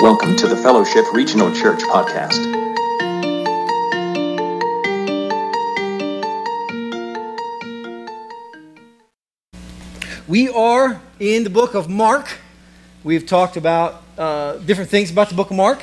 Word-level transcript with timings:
Welcome 0.00 0.36
to 0.36 0.46
the 0.46 0.56
Fellowship 0.56 1.06
Regional 1.14 1.52
Church 1.54 1.80
podcast. 1.80 2.36
We 10.28 10.50
are 10.50 11.00
in 11.18 11.44
the 11.44 11.50
book 11.50 11.74
of 11.74 11.88
Mark. 11.88 12.28
We've 13.04 13.24
talked 13.24 13.56
about 13.56 14.02
uh, 14.18 14.58
different 14.58 14.90
things 14.90 15.10
about 15.10 15.30
the 15.30 15.34
book 15.34 15.50
of 15.50 15.56
Mark. 15.56 15.82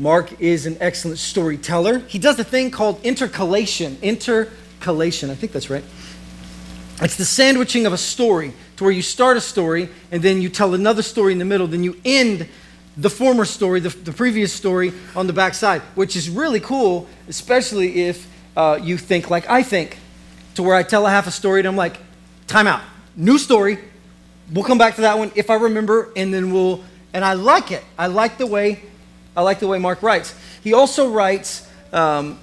Mark 0.00 0.40
is 0.40 0.66
an 0.66 0.76
excellent 0.80 1.18
storyteller. 1.18 2.00
He 2.00 2.18
does 2.18 2.36
a 2.40 2.44
thing 2.44 2.72
called 2.72 3.00
intercalation. 3.04 3.96
Intercalation, 4.02 5.30
I 5.30 5.36
think 5.36 5.52
that's 5.52 5.70
right. 5.70 5.84
It's 7.00 7.16
the 7.16 7.24
sandwiching 7.24 7.86
of 7.86 7.92
a 7.92 7.98
story 7.98 8.52
to 8.76 8.84
where 8.84 8.92
you 8.92 9.02
start 9.02 9.36
a 9.36 9.40
story 9.40 9.88
and 10.10 10.20
then 10.20 10.42
you 10.42 10.48
tell 10.48 10.74
another 10.74 11.02
story 11.02 11.32
in 11.32 11.38
the 11.38 11.44
middle, 11.44 11.66
then 11.66 11.84
you 11.84 11.98
end 12.04 12.48
the 12.96 13.10
former 13.10 13.44
story, 13.44 13.80
the, 13.80 13.88
the 13.88 14.12
previous 14.12 14.52
story 14.52 14.92
on 15.14 15.26
the 15.26 15.32
back 15.32 15.54
side, 15.54 15.82
which 15.94 16.16
is 16.16 16.28
really 16.28 16.60
cool, 16.60 17.08
especially 17.28 18.02
if 18.02 18.28
uh, 18.56 18.78
you 18.82 18.98
think 18.98 19.30
like 19.30 19.48
I 19.48 19.62
think, 19.62 19.98
to 20.54 20.62
where 20.62 20.74
I 20.74 20.82
tell 20.82 21.06
a 21.06 21.10
half 21.10 21.26
a 21.26 21.30
story 21.30 21.60
and 21.60 21.68
I'm 21.68 21.76
like, 21.76 21.98
time 22.46 22.66
out, 22.66 22.82
new 23.16 23.38
story. 23.38 23.78
We'll 24.52 24.64
come 24.64 24.78
back 24.78 24.96
to 24.96 25.02
that 25.02 25.16
one 25.16 25.30
if 25.36 25.48
I 25.48 25.54
remember, 25.54 26.10
and 26.16 26.34
then 26.34 26.52
we'll. 26.52 26.84
And 27.12 27.24
I 27.24 27.32
like 27.32 27.72
it. 27.72 27.82
I 27.98 28.06
like 28.06 28.38
the 28.38 28.46
way, 28.46 28.82
I 29.36 29.42
like 29.42 29.58
the 29.58 29.66
way 29.66 29.78
Mark 29.78 30.02
writes. 30.02 30.34
He 30.62 30.74
also 30.74 31.10
writes 31.10 31.68
um, 31.92 32.38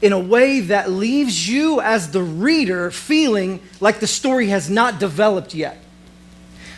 in 0.00 0.12
a 0.12 0.18
way 0.18 0.60
that 0.60 0.90
leaves 0.90 1.48
you 1.48 1.80
as 1.80 2.10
the 2.10 2.22
reader 2.22 2.90
feeling 2.90 3.60
like 3.80 4.00
the 4.00 4.06
story 4.06 4.48
has 4.48 4.68
not 4.68 4.98
developed 4.98 5.54
yet. 5.54 5.81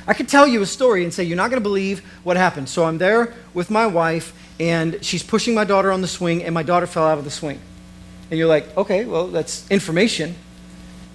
I 0.07 0.15
could 0.15 0.29
tell 0.29 0.47
you 0.47 0.61
a 0.63 0.67
story 0.67 1.05
and 1.05 1.13
say, 1.13 1.25
You're 1.25 1.37
not 1.37 1.51
going 1.51 1.61
to 1.61 1.69
believe 1.69 2.01
what 2.23 2.37
happened. 2.37 2.69
So 2.69 2.85
I'm 2.85 2.99
there 2.99 3.35
with 3.55 3.71
my 3.71 3.87
wife, 3.87 4.33
and 4.61 5.03
she's 5.05 5.23
pushing 5.23 5.55
my 5.55 5.65
daughter 5.65 5.91
on 5.91 6.03
the 6.03 6.09
swing, 6.09 6.45
and 6.45 6.55
my 6.55 6.63
daughter 6.63 6.87
fell 6.87 7.07
out 7.07 7.19
of 7.19 7.25
the 7.25 7.31
swing. 7.31 7.61
And 8.31 8.39
you're 8.39 8.49
like, 8.49 8.77
Okay, 8.77 9.05
well, 9.05 9.29
that's 9.29 9.69
information. 9.71 10.35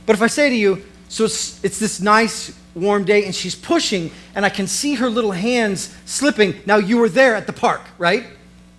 But 0.05 0.15
if 0.15 0.21
I 0.21 0.27
say 0.27 0.49
to 0.49 0.55
you, 0.55 0.83
So 1.07 1.25
it's, 1.25 1.63
it's 1.63 1.79
this 1.79 1.99
nice, 2.01 2.57
warm 2.75 3.03
day, 3.03 3.25
and 3.25 3.35
she's 3.35 3.55
pushing, 3.55 4.11
and 4.35 4.45
I 4.45 4.49
can 4.49 4.67
see 4.67 4.95
her 4.95 5.09
little 5.09 5.31
hands 5.31 5.95
slipping. 6.05 6.55
Now, 6.65 6.77
you 6.77 6.97
were 6.97 7.09
there 7.09 7.35
at 7.35 7.47
the 7.47 7.53
park, 7.53 7.81
right? 7.97 8.25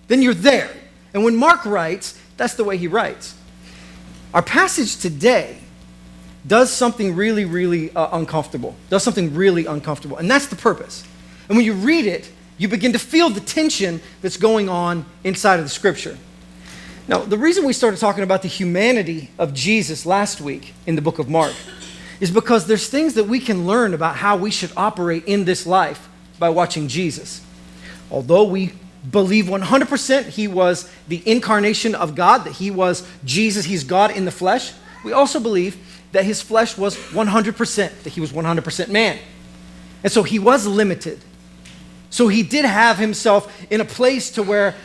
Then 0.07 0.21
you're 0.21 0.33
there. 0.33 0.69
And 1.13 1.23
when 1.23 1.35
Mark 1.35 1.65
writes, 1.65 2.19
that's 2.37 2.55
the 2.55 2.63
way 2.63 2.77
he 2.77 2.87
writes. 2.87 3.35
Our 4.33 4.41
passage 4.41 4.97
today 4.97 5.59
does 6.45 6.71
something 6.71 7.15
really, 7.15 7.45
really 7.45 7.93
uh, 7.95 8.17
uncomfortable, 8.17 8.75
does 8.89 9.03
something 9.03 9.35
really 9.35 9.65
uncomfortable. 9.65 10.17
And 10.17 10.29
that's 10.29 10.47
the 10.47 10.55
purpose. 10.55 11.03
And 11.47 11.57
when 11.57 11.65
you 11.65 11.73
read 11.73 12.05
it, 12.05 12.31
you 12.57 12.67
begin 12.67 12.93
to 12.93 12.99
feel 12.99 13.29
the 13.29 13.39
tension 13.39 14.01
that's 14.21 14.37
going 14.37 14.69
on 14.69 15.05
inside 15.23 15.59
of 15.59 15.65
the 15.65 15.69
scripture. 15.69 16.17
Now, 17.07 17.19
the 17.19 17.37
reason 17.37 17.65
we 17.65 17.73
started 17.73 17.99
talking 17.99 18.23
about 18.23 18.41
the 18.41 18.47
humanity 18.47 19.29
of 19.37 19.53
Jesus 19.53 20.05
last 20.05 20.39
week 20.39 20.73
in 20.85 20.95
the 20.95 21.01
book 21.01 21.19
of 21.19 21.29
Mark 21.29 21.53
is 22.19 22.29
because 22.29 22.67
there's 22.67 22.87
things 22.87 23.15
that 23.15 23.23
we 23.23 23.39
can 23.39 23.65
learn 23.65 23.93
about 23.93 24.15
how 24.15 24.37
we 24.37 24.51
should 24.51 24.71
operate 24.77 25.25
in 25.25 25.43
this 25.43 25.65
life 25.65 26.07
by 26.37 26.49
watching 26.49 26.87
Jesus. 26.87 27.41
Although 28.11 28.43
we 28.43 28.73
believe 29.09 29.45
100% 29.45 30.25
he 30.25 30.47
was 30.47 30.89
the 31.07 31.23
incarnation 31.25 31.95
of 31.95 32.13
God, 32.13 32.39
that 32.45 32.53
he 32.53 32.69
was 32.69 33.07
Jesus, 33.25 33.65
he's 33.65 33.83
God 33.83 34.15
in 34.15 34.25
the 34.25 34.31
flesh, 34.31 34.71
we 35.03 35.11
also 35.11 35.39
believe 35.39 35.90
that 36.11 36.25
his 36.25 36.41
flesh 36.41 36.77
was 36.77 36.95
100%, 36.95 38.03
that 38.03 38.09
he 38.09 38.21
was 38.21 38.31
100% 38.31 38.89
man. 38.89 39.17
And 40.03 40.11
so 40.11 40.23
he 40.23 40.39
was 40.39 40.65
limited. 40.65 41.19
So 42.09 42.27
he 42.27 42.43
did 42.43 42.65
have 42.65 42.97
himself 42.97 43.51
in 43.71 43.79
a 43.81 43.85
place 43.85 44.31
to 44.31 44.43
where 44.43 44.75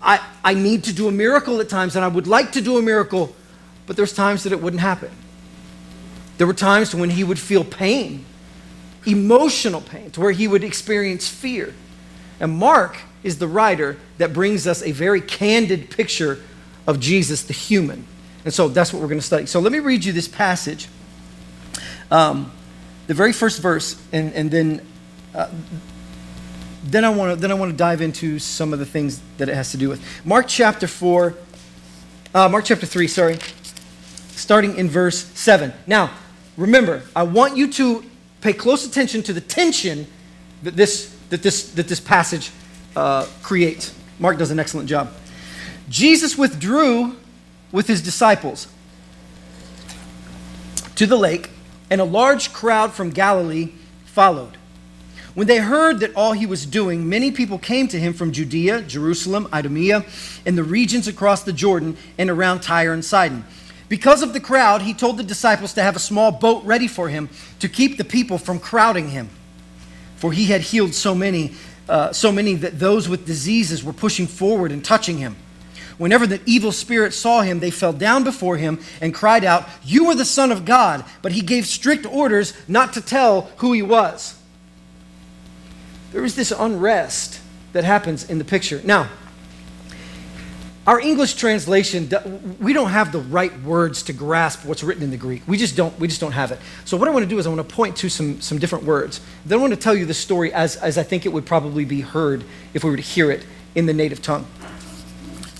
I, 0.00 0.24
I 0.44 0.54
need 0.54 0.84
to 0.84 0.92
do 0.92 1.08
a 1.08 1.12
miracle 1.12 1.60
at 1.60 1.68
times, 1.68 1.96
and 1.96 2.04
I 2.04 2.08
would 2.08 2.26
like 2.26 2.52
to 2.52 2.60
do 2.60 2.76
a 2.76 2.82
miracle, 2.82 3.34
but 3.86 3.96
there's 3.96 4.12
times 4.12 4.44
that 4.44 4.52
it 4.52 4.60
wouldn't 4.60 4.82
happen. 4.82 5.10
There 6.38 6.46
were 6.46 6.54
times 6.54 6.94
when 6.94 7.10
he 7.10 7.24
would 7.24 7.38
feel 7.38 7.64
pain, 7.64 8.24
emotional 9.06 9.80
pain, 9.80 10.10
to 10.12 10.20
where 10.20 10.32
he 10.32 10.48
would 10.48 10.64
experience 10.64 11.28
fear. 11.28 11.74
And 12.40 12.52
Mark 12.56 12.98
is 13.22 13.38
the 13.38 13.46
writer 13.46 13.96
that 14.18 14.32
brings 14.32 14.66
us 14.66 14.82
a 14.82 14.92
very 14.92 15.20
candid 15.20 15.90
picture 15.90 16.40
of 16.86 16.98
Jesus, 16.98 17.42
the 17.44 17.52
human. 17.52 18.06
And 18.44 18.52
so 18.52 18.68
that's 18.68 18.92
what 18.92 19.00
we're 19.00 19.08
going 19.08 19.20
to 19.20 19.26
study. 19.26 19.46
So 19.46 19.60
let 19.60 19.72
me 19.72 19.78
read 19.78 20.04
you 20.04 20.12
this 20.12 20.28
passage. 20.28 20.88
Um, 22.10 22.52
the 23.06 23.14
very 23.14 23.32
first 23.32 23.60
verse, 23.62 24.00
and, 24.12 24.32
and 24.34 24.50
then, 24.50 24.86
uh, 25.34 25.48
then 26.84 27.04
I 27.04 27.10
want 27.10 27.34
to 27.34 27.40
then 27.40 27.50
I 27.50 27.54
want 27.54 27.70
to 27.70 27.76
dive 27.76 28.00
into 28.00 28.38
some 28.38 28.72
of 28.72 28.78
the 28.78 28.86
things 28.86 29.20
that 29.38 29.48
it 29.48 29.54
has 29.54 29.70
to 29.70 29.76
do 29.76 29.88
with. 29.88 30.02
Mark 30.24 30.46
chapter 30.48 30.86
four, 30.86 31.34
uh, 32.34 32.48
Mark 32.48 32.64
chapter 32.64 32.86
three, 32.86 33.06
sorry, 33.06 33.38
starting 34.32 34.76
in 34.76 34.88
verse 34.88 35.24
seven. 35.34 35.72
Now, 35.86 36.10
remember, 36.56 37.02
I 37.14 37.22
want 37.22 37.56
you 37.56 37.72
to 37.72 38.04
pay 38.40 38.52
close 38.52 38.84
attention 38.86 39.22
to 39.22 39.32
the 39.32 39.40
tension 39.40 40.06
that 40.64 40.76
this 40.76 41.16
that 41.30 41.42
this 41.42 41.70
that 41.72 41.88
this 41.88 42.00
passage 42.00 42.50
uh, 42.96 43.26
creates. 43.42 43.94
Mark 44.18 44.38
does 44.38 44.50
an 44.50 44.58
excellent 44.58 44.88
job. 44.88 45.12
Jesus 45.88 46.36
withdrew 46.36 47.16
with 47.72 47.88
his 47.88 48.00
disciples 48.00 48.68
to 50.94 51.06
the 51.06 51.16
lake, 51.16 51.50
and 51.90 52.00
a 52.00 52.04
large 52.04 52.52
crowd 52.52 52.92
from 52.92 53.10
Galilee 53.10 53.72
followed. 54.04 54.56
When 55.34 55.46
they 55.46 55.58
heard 55.58 56.00
that 56.00 56.14
all 56.14 56.32
he 56.32 56.44
was 56.44 56.66
doing, 56.66 57.08
many 57.08 57.30
people 57.30 57.58
came 57.58 57.88
to 57.88 57.98
him 57.98 58.12
from 58.12 58.32
Judea, 58.32 58.82
Jerusalem, 58.82 59.48
Idumea, 59.52 60.04
and 60.44 60.58
the 60.58 60.62
regions 60.62 61.08
across 61.08 61.42
the 61.42 61.52
Jordan 61.52 61.96
and 62.18 62.28
around 62.28 62.60
Tyre 62.60 62.92
and 62.92 63.04
Sidon. 63.04 63.44
Because 63.88 64.22
of 64.22 64.32
the 64.32 64.40
crowd, 64.40 64.82
he 64.82 64.94
told 64.94 65.16
the 65.16 65.22
disciples 65.22 65.72
to 65.74 65.82
have 65.82 65.96
a 65.96 65.98
small 65.98 66.30
boat 66.30 66.64
ready 66.64 66.86
for 66.86 67.08
him 67.08 67.30
to 67.60 67.68
keep 67.68 67.96
the 67.96 68.04
people 68.04 68.38
from 68.38 68.58
crowding 68.58 69.08
him. 69.08 69.30
For 70.16 70.32
he 70.32 70.46
had 70.46 70.60
healed 70.60 70.94
so 70.94 71.14
many, 71.14 71.54
uh, 71.88 72.12
so 72.12 72.30
many 72.30 72.54
that 72.56 72.78
those 72.78 73.08
with 73.08 73.26
diseases 73.26 73.82
were 73.82 73.92
pushing 73.92 74.26
forward 74.26 74.70
and 74.70 74.84
touching 74.84 75.18
him. 75.18 75.36
Whenever 75.98 76.26
the 76.26 76.40
evil 76.46 76.72
spirits 76.72 77.16
saw 77.16 77.42
him, 77.42 77.60
they 77.60 77.70
fell 77.70 77.92
down 77.92 78.24
before 78.24 78.56
him 78.56 78.80
and 79.00 79.14
cried 79.14 79.44
out, 79.44 79.68
You 79.84 80.06
are 80.06 80.14
the 80.14 80.24
Son 80.24 80.50
of 80.50 80.64
God. 80.64 81.04
But 81.20 81.32
he 81.32 81.40
gave 81.40 81.66
strict 81.66 82.06
orders 82.06 82.54
not 82.68 82.92
to 82.94 83.00
tell 83.00 83.42
who 83.58 83.72
he 83.72 83.82
was. 83.82 84.38
There 86.12 86.24
is 86.24 86.34
this 86.34 86.50
unrest 86.50 87.40
that 87.72 87.84
happens 87.84 88.28
in 88.28 88.38
the 88.38 88.44
picture. 88.44 88.80
Now, 88.84 89.08
our 90.84 91.00
English 91.00 91.34
translation, 91.34 92.10
we 92.60 92.72
don't 92.72 92.90
have 92.90 93.12
the 93.12 93.20
right 93.20 93.56
words 93.62 94.02
to 94.04 94.12
grasp 94.12 94.64
what's 94.64 94.82
written 94.82 95.04
in 95.04 95.10
the 95.10 95.16
Greek. 95.16 95.42
We 95.46 95.56
just 95.56 95.76
don't, 95.76 95.96
we 96.00 96.08
just 96.08 96.20
don't 96.20 96.32
have 96.32 96.50
it. 96.50 96.58
So 96.84 96.96
what 96.96 97.06
I 97.06 97.12
want 97.12 97.22
to 97.22 97.28
do 97.28 97.38
is 97.38 97.46
I 97.46 97.50
want 97.50 97.66
to 97.66 97.74
point 97.74 97.96
to 97.98 98.08
some, 98.08 98.40
some 98.40 98.58
different 98.58 98.84
words. 98.84 99.20
Then 99.46 99.58
I 99.58 99.60
want 99.60 99.72
to 99.72 99.78
tell 99.78 99.94
you 99.94 100.06
the 100.06 100.14
story 100.14 100.52
as, 100.52 100.74
as 100.76 100.98
I 100.98 101.04
think 101.04 101.24
it 101.24 101.28
would 101.28 101.46
probably 101.46 101.84
be 101.84 102.00
heard 102.00 102.42
if 102.74 102.82
we 102.82 102.90
were 102.90 102.96
to 102.96 103.02
hear 103.02 103.30
it 103.30 103.46
in 103.76 103.86
the 103.86 103.94
native 103.94 104.22
tongue. 104.22 104.44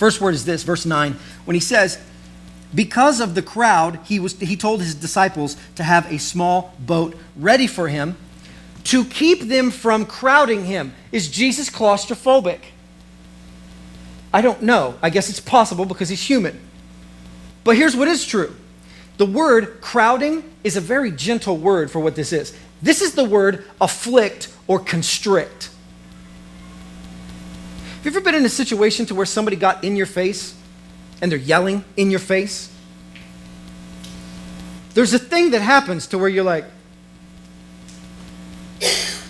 First 0.02 0.20
word 0.20 0.34
is 0.34 0.44
this, 0.44 0.64
verse 0.64 0.84
9, 0.84 1.14
when 1.44 1.54
he 1.54 1.60
says, 1.60 1.96
Because 2.74 3.20
of 3.20 3.36
the 3.36 3.40
crowd, 3.40 4.00
he, 4.02 4.18
was, 4.18 4.36
he 4.40 4.56
told 4.56 4.80
his 4.80 4.96
disciples 4.96 5.56
to 5.76 5.84
have 5.84 6.10
a 6.10 6.18
small 6.18 6.74
boat 6.80 7.16
ready 7.36 7.68
for 7.68 7.86
him 7.86 8.16
to 8.82 9.04
keep 9.04 9.42
them 9.42 9.70
from 9.70 10.04
crowding 10.04 10.64
him. 10.64 10.92
Is 11.12 11.30
Jesus 11.30 11.70
claustrophobic? 11.70 12.58
I 14.34 14.40
don't 14.40 14.62
know. 14.62 14.98
I 15.02 15.08
guess 15.08 15.30
it's 15.30 15.38
possible 15.38 15.84
because 15.84 16.08
he's 16.08 16.26
human. 16.26 16.58
But 17.62 17.76
here's 17.76 17.94
what 17.94 18.08
is 18.08 18.26
true 18.26 18.56
the 19.19 19.26
word 19.26 19.80
crowding 19.80 20.42
is 20.64 20.76
a 20.76 20.80
very 20.80 21.12
gentle 21.12 21.56
word 21.56 21.92
for 21.92 22.00
what 22.00 22.16
this 22.16 22.32
is. 22.32 22.58
This 22.82 23.02
is 23.02 23.14
the 23.14 23.22
word 23.22 23.64
afflict 23.80 24.52
or 24.66 24.80
constrict. 24.80 25.70
Have 28.02 28.12
you 28.12 28.19
ever 28.19 28.20
been 28.20 28.34
in 28.34 28.44
a 28.44 28.49
situation 28.49 29.06
to 29.06 29.14
where 29.14 29.26
somebody 29.26 29.56
got 29.56 29.84
in 29.84 29.94
your 29.94 30.06
face 30.06 30.56
and 31.20 31.31
they're 31.31 31.38
yelling 31.38 31.84
in 31.96 32.10
your 32.10 32.19
face? 32.19 32.69
There's 34.94 35.14
a 35.14 35.20
thing 35.20 35.52
that 35.52 35.62
happens 35.62 36.08
to 36.08 36.19
where 36.19 36.28
you're 36.28 36.43
like, 36.43 36.64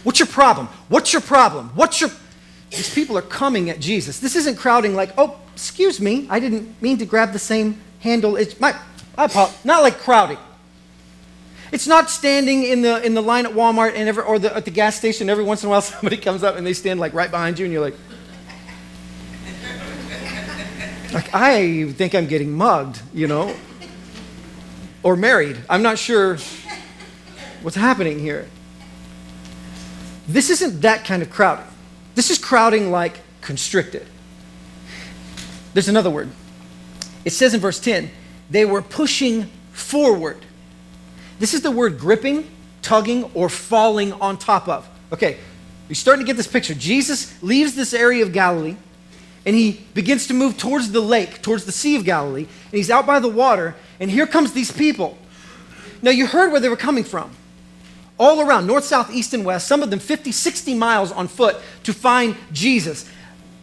What's 0.04 0.18
your 0.18 0.26
problem? 0.26 0.68
What's 0.88 1.12
your 1.12 1.22
problem? 1.22 1.70
What's 1.74 2.00
your. 2.00 2.10
These 2.70 2.92
people 2.94 3.18
are 3.18 3.22
coming 3.22 3.70
at 3.70 3.78
Jesus. 3.78 4.18
This 4.18 4.34
isn't 4.34 4.56
crowding 4.56 4.94
like, 4.94 5.12
oh, 5.18 5.38
excuse 5.52 6.00
me, 6.00 6.26
I 6.30 6.40
didn't 6.40 6.80
mean 6.80 6.96
to 6.98 7.06
grab 7.06 7.32
the 7.32 7.38
same 7.38 7.78
handle. 8.00 8.36
It's 8.36 8.58
my, 8.58 8.74
I 9.16 9.26
apologize. 9.26 9.62
Not 9.64 9.82
like 9.82 9.98
crowding. 9.98 10.38
It's 11.70 11.86
not 11.86 12.08
standing 12.08 12.64
in 12.64 12.80
the, 12.80 13.04
in 13.04 13.12
the 13.12 13.20
line 13.20 13.44
at 13.44 13.52
Walmart 13.52 13.94
and 13.94 14.08
every, 14.08 14.22
or 14.22 14.38
the, 14.38 14.56
at 14.56 14.64
the 14.64 14.70
gas 14.70 14.96
station. 14.96 15.28
Every 15.28 15.44
once 15.44 15.62
in 15.62 15.66
a 15.66 15.70
while, 15.70 15.80
somebody 15.82 16.16
comes 16.16 16.42
up 16.42 16.56
and 16.56 16.66
they 16.66 16.72
stand 16.72 16.98
like 16.98 17.12
right 17.12 17.30
behind 17.30 17.58
you, 17.58 17.66
and 17.66 17.72
you're 17.72 17.82
like, 17.82 17.96
like, 21.12 21.34
I 21.34 21.92
think 21.92 22.14
I'm 22.14 22.26
getting 22.26 22.52
mugged, 22.52 23.00
you 23.12 23.26
know, 23.26 23.54
or 25.02 25.16
married. 25.16 25.58
I'm 25.68 25.82
not 25.82 25.98
sure 25.98 26.38
what's 27.62 27.76
happening 27.76 28.18
here. 28.18 28.48
This 30.26 30.50
isn't 30.50 30.80
that 30.82 31.04
kind 31.04 31.22
of 31.22 31.30
crowding. 31.30 31.66
This 32.14 32.30
is 32.30 32.38
crowding 32.38 32.90
like 32.90 33.20
constricted. 33.40 34.06
There's 35.74 35.88
another 35.88 36.10
word. 36.10 36.30
It 37.24 37.32
says 37.32 37.54
in 37.54 37.60
verse 37.60 37.80
10, 37.80 38.10
they 38.50 38.64
were 38.64 38.82
pushing 38.82 39.50
forward. 39.72 40.38
This 41.38 41.54
is 41.54 41.62
the 41.62 41.70
word 41.70 41.98
gripping, 41.98 42.48
tugging, 42.82 43.24
or 43.34 43.48
falling 43.48 44.12
on 44.14 44.38
top 44.38 44.68
of. 44.68 44.88
Okay, 45.12 45.38
you're 45.88 45.94
starting 45.94 46.24
to 46.24 46.26
get 46.26 46.36
this 46.36 46.46
picture. 46.46 46.74
Jesus 46.74 47.42
leaves 47.42 47.74
this 47.74 47.92
area 47.94 48.22
of 48.22 48.32
Galilee 48.32 48.76
and 49.44 49.56
he 49.56 49.84
begins 49.94 50.26
to 50.28 50.34
move 50.34 50.56
towards 50.56 50.92
the 50.92 51.00
lake, 51.00 51.42
towards 51.42 51.64
the 51.64 51.72
Sea 51.72 51.96
of 51.96 52.04
Galilee, 52.04 52.46
and 52.46 52.72
he's 52.72 52.90
out 52.90 53.06
by 53.06 53.18
the 53.18 53.28
water, 53.28 53.74
and 53.98 54.10
here 54.10 54.26
comes 54.26 54.52
these 54.52 54.70
people. 54.70 55.18
Now, 56.00 56.10
you 56.10 56.26
heard 56.26 56.50
where 56.50 56.60
they 56.60 56.68
were 56.68 56.76
coming 56.76 57.04
from. 57.04 57.30
All 58.18 58.40
around, 58.40 58.66
north, 58.66 58.84
south, 58.84 59.10
east, 59.10 59.34
and 59.34 59.44
west, 59.44 59.66
some 59.66 59.82
of 59.82 59.90
them 59.90 59.98
50, 59.98 60.32
60 60.32 60.74
miles 60.74 61.10
on 61.10 61.28
foot 61.28 61.56
to 61.84 61.92
find 61.92 62.36
Jesus. 62.52 63.08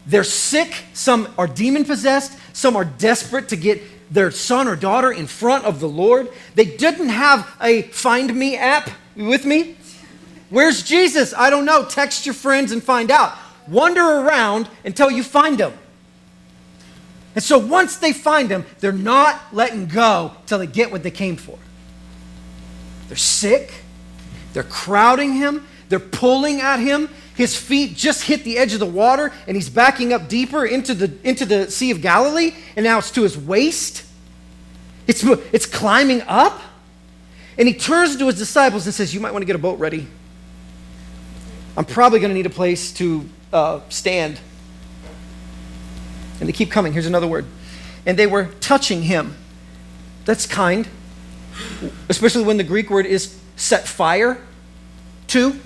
They're 0.06 0.24
sick, 0.24 0.84
some 0.94 1.34
are 1.38 1.48
demon 1.48 1.86
possessed, 1.86 2.38
some 2.54 2.76
are 2.76 2.86
desperate 2.86 3.50
to 3.50 3.56
get 3.56 3.82
their 4.12 4.32
son 4.32 4.68
or 4.68 4.76
daughter 4.76 5.12
in 5.12 5.28
front 5.28 5.66
of 5.66 5.80
the 5.80 5.88
Lord. 5.88 6.30
They 6.56 6.66
didn't 6.66 7.10
have 7.10 7.56
a 7.62 7.84
Find 7.84 8.34
Me 8.34 8.58
app. 8.58 8.90
With 9.16 9.46
me? 9.46 9.76
Where's 10.50 10.82
Jesus? 10.82 11.34
I 11.34 11.50
don't 11.50 11.66
know. 11.66 11.86
Text 11.86 12.26
your 12.26 12.34
friends 12.34 12.72
and 12.72 12.84
find 12.84 13.12
out. 13.12 13.38
Wander 13.70 14.02
around 14.02 14.70
until 14.84 15.12
you 15.12 15.24
find 15.24 15.58
them. 15.58 15.74
And 17.36 17.44
so 17.44 17.58
once 17.58 17.98
they 17.98 18.12
find 18.12 18.50
them, 18.50 18.66
they're 18.80 18.92
not 18.92 19.54
letting 19.54 19.88
go 19.88 20.34
till 20.46 20.60
they 20.60 20.68
get 20.68 20.92
what 20.92 21.04
they 21.04 21.12
came 21.12 21.36
for. 21.36 21.58
They're 23.08 23.18
sick. 23.18 23.72
They're 24.54 24.64
crowding 24.64 25.34
him. 25.34 25.66
They're 25.90 26.00
pulling 26.00 26.62
at 26.62 26.80
him. 26.80 27.10
His 27.36 27.56
feet 27.56 27.96
just 27.96 28.24
hit 28.24 28.44
the 28.44 28.58
edge 28.58 28.74
of 28.74 28.80
the 28.80 28.86
water, 28.86 29.32
and 29.48 29.56
he's 29.56 29.70
backing 29.70 30.12
up 30.12 30.28
deeper 30.28 30.66
into 30.66 30.94
the, 30.94 31.18
into 31.24 31.46
the 31.46 31.72
Sea 31.72 31.92
of 31.92 32.02
Galilee, 32.02 32.54
and 32.76 32.84
now 32.84 32.98
it's 32.98 33.12
to 33.12 33.24
his 33.24 33.38
waist. 33.38 34.06
It's, 35.08 35.24
it's 35.24 35.66
climbing 35.66 36.22
up. 36.24 36.60
And 37.58 37.68
he 37.68 37.74
turns 37.74 38.16
to 38.18 38.26
his 38.28 38.38
disciples 38.38 38.86
and 38.86 38.94
says, 38.94 39.14
You 39.14 39.20
might 39.20 39.32
want 39.32 39.42
to 39.42 39.46
get 39.46 39.56
a 39.56 39.60
boat 39.60 39.80
ready. 39.80 40.08
I'm 41.78 41.86
probably 41.86 42.20
going 42.20 42.30
to 42.30 42.36
need 42.36 42.46
a 42.46 42.50
place 42.50 42.92
to 42.94 43.28
uh, 43.52 43.82
stand. 43.90 44.40
And 46.40 46.48
they 46.48 46.54
keep 46.54 46.72
coming. 46.72 46.94
Here's 46.94 47.06
another 47.06 47.28
word. 47.28 47.46
And 48.06 48.18
they 48.18 48.28
were 48.28 48.46
touching 48.60 49.04
him. 49.04 49.36
That's 50.26 50.46
kind, 50.46 50.88
especially 52.08 52.44
when 52.44 52.58
the 52.58 52.64
Greek 52.64 52.90
word 52.90 53.06
is 53.06 53.40
set 53.56 53.88
fire 53.88 54.42
to. 55.28 55.60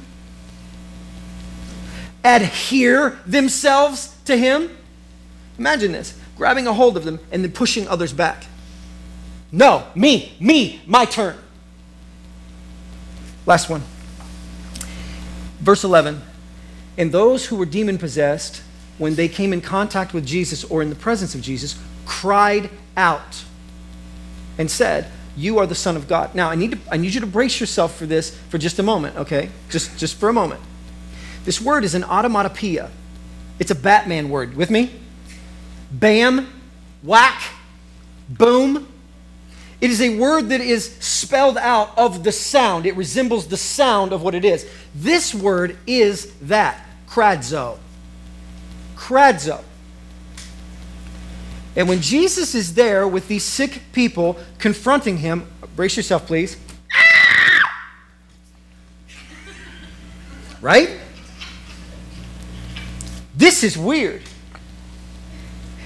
Adhere 2.24 3.20
themselves 3.26 4.16
to 4.26 4.38
him. 4.38 4.76
Imagine 5.58 5.92
this 5.92 6.18
grabbing 6.36 6.68
a 6.68 6.74
hold 6.74 6.98
of 6.98 7.06
them 7.06 7.20
and 7.32 7.44
then 7.44 7.52
pushing 7.52 7.88
others 7.88 8.12
back. 8.14 8.46
No, 9.52 9.86
me, 9.94 10.34
me, 10.40 10.82
my 10.88 11.06
turn. 11.06 11.38
Last 13.46 13.70
one. 13.70 13.84
Verse 15.60 15.84
11. 15.84 16.22
And 16.98 17.12
those 17.12 17.48
who 17.48 17.56
were 17.56 17.66
demon 17.66 17.98
possessed, 17.98 18.62
when 18.98 19.16
they 19.16 19.28
came 19.28 19.54
in 19.54 19.62
contact 19.62 20.14
with 20.14 20.26
Jesus 20.26 20.64
or 20.64 20.82
in 20.82 20.90
the 20.90 20.96
presence 20.96 21.34
of 21.34 21.42
Jesus, 21.42 21.80
cried 22.06 22.70
out 22.96 23.44
and 24.58 24.70
said, 24.70 25.12
You 25.36 25.58
are 25.58 25.66
the 25.66 25.76
Son 25.76 25.96
of 25.96 26.08
God. 26.08 26.36
Now, 26.36 26.50
I 26.50 26.56
need, 26.56 26.72
to, 26.72 26.80
I 26.92 26.98
need 26.98 27.14
you 27.14 27.22
to 27.22 27.28
brace 27.28 27.60
yourself 27.60 27.96
for 27.96 28.06
this 28.06 28.38
for 28.50 28.58
just 28.58 28.78
a 28.80 28.84
moment, 28.84 29.18
okay? 29.18 29.50
Just, 29.70 29.98
just 29.98 30.16
for 30.16 30.30
a 30.30 30.34
moment. 30.34 30.62
This 31.46 31.60
word 31.60 31.84
is 31.84 31.96
an 31.96 32.04
automatopoeia. 32.04 32.90
It's 33.60 33.72
a 33.72 33.76
Batman 33.76 34.30
word. 34.30 34.56
With 34.56 34.70
me? 34.70 34.92
Bam, 35.92 36.48
whack, 37.02 37.42
boom. 38.30 38.88
It 39.84 39.92
is 39.92 40.00
a 40.00 40.18
word 40.18 40.48
that 40.48 40.62
is 40.62 40.96
spelled 41.02 41.58
out 41.58 41.98
of 41.98 42.24
the 42.24 42.32
sound. 42.32 42.86
It 42.86 42.96
resembles 42.96 43.48
the 43.48 43.58
sound 43.58 44.14
of 44.14 44.22
what 44.22 44.34
it 44.34 44.46
is. 44.46 44.66
This 44.96 45.36
word 45.36 45.76
is 45.86 46.32
that, 46.44 46.88
kradzo. 47.06 47.80
Kradzo. 48.96 49.62
And 51.76 51.90
when 51.90 52.00
Jesus 52.00 52.56
is 52.56 52.76
there 52.76 53.06
with 53.06 53.28
these 53.28 53.44
sick 53.44 53.82
people 53.92 54.38
confronting 54.58 55.18
him, 55.18 55.46
brace 55.76 55.98
yourself, 55.98 56.28
please. 56.28 56.56
Right? 60.62 60.98
This 63.36 63.66
is 63.66 63.78
weird. 63.78 64.22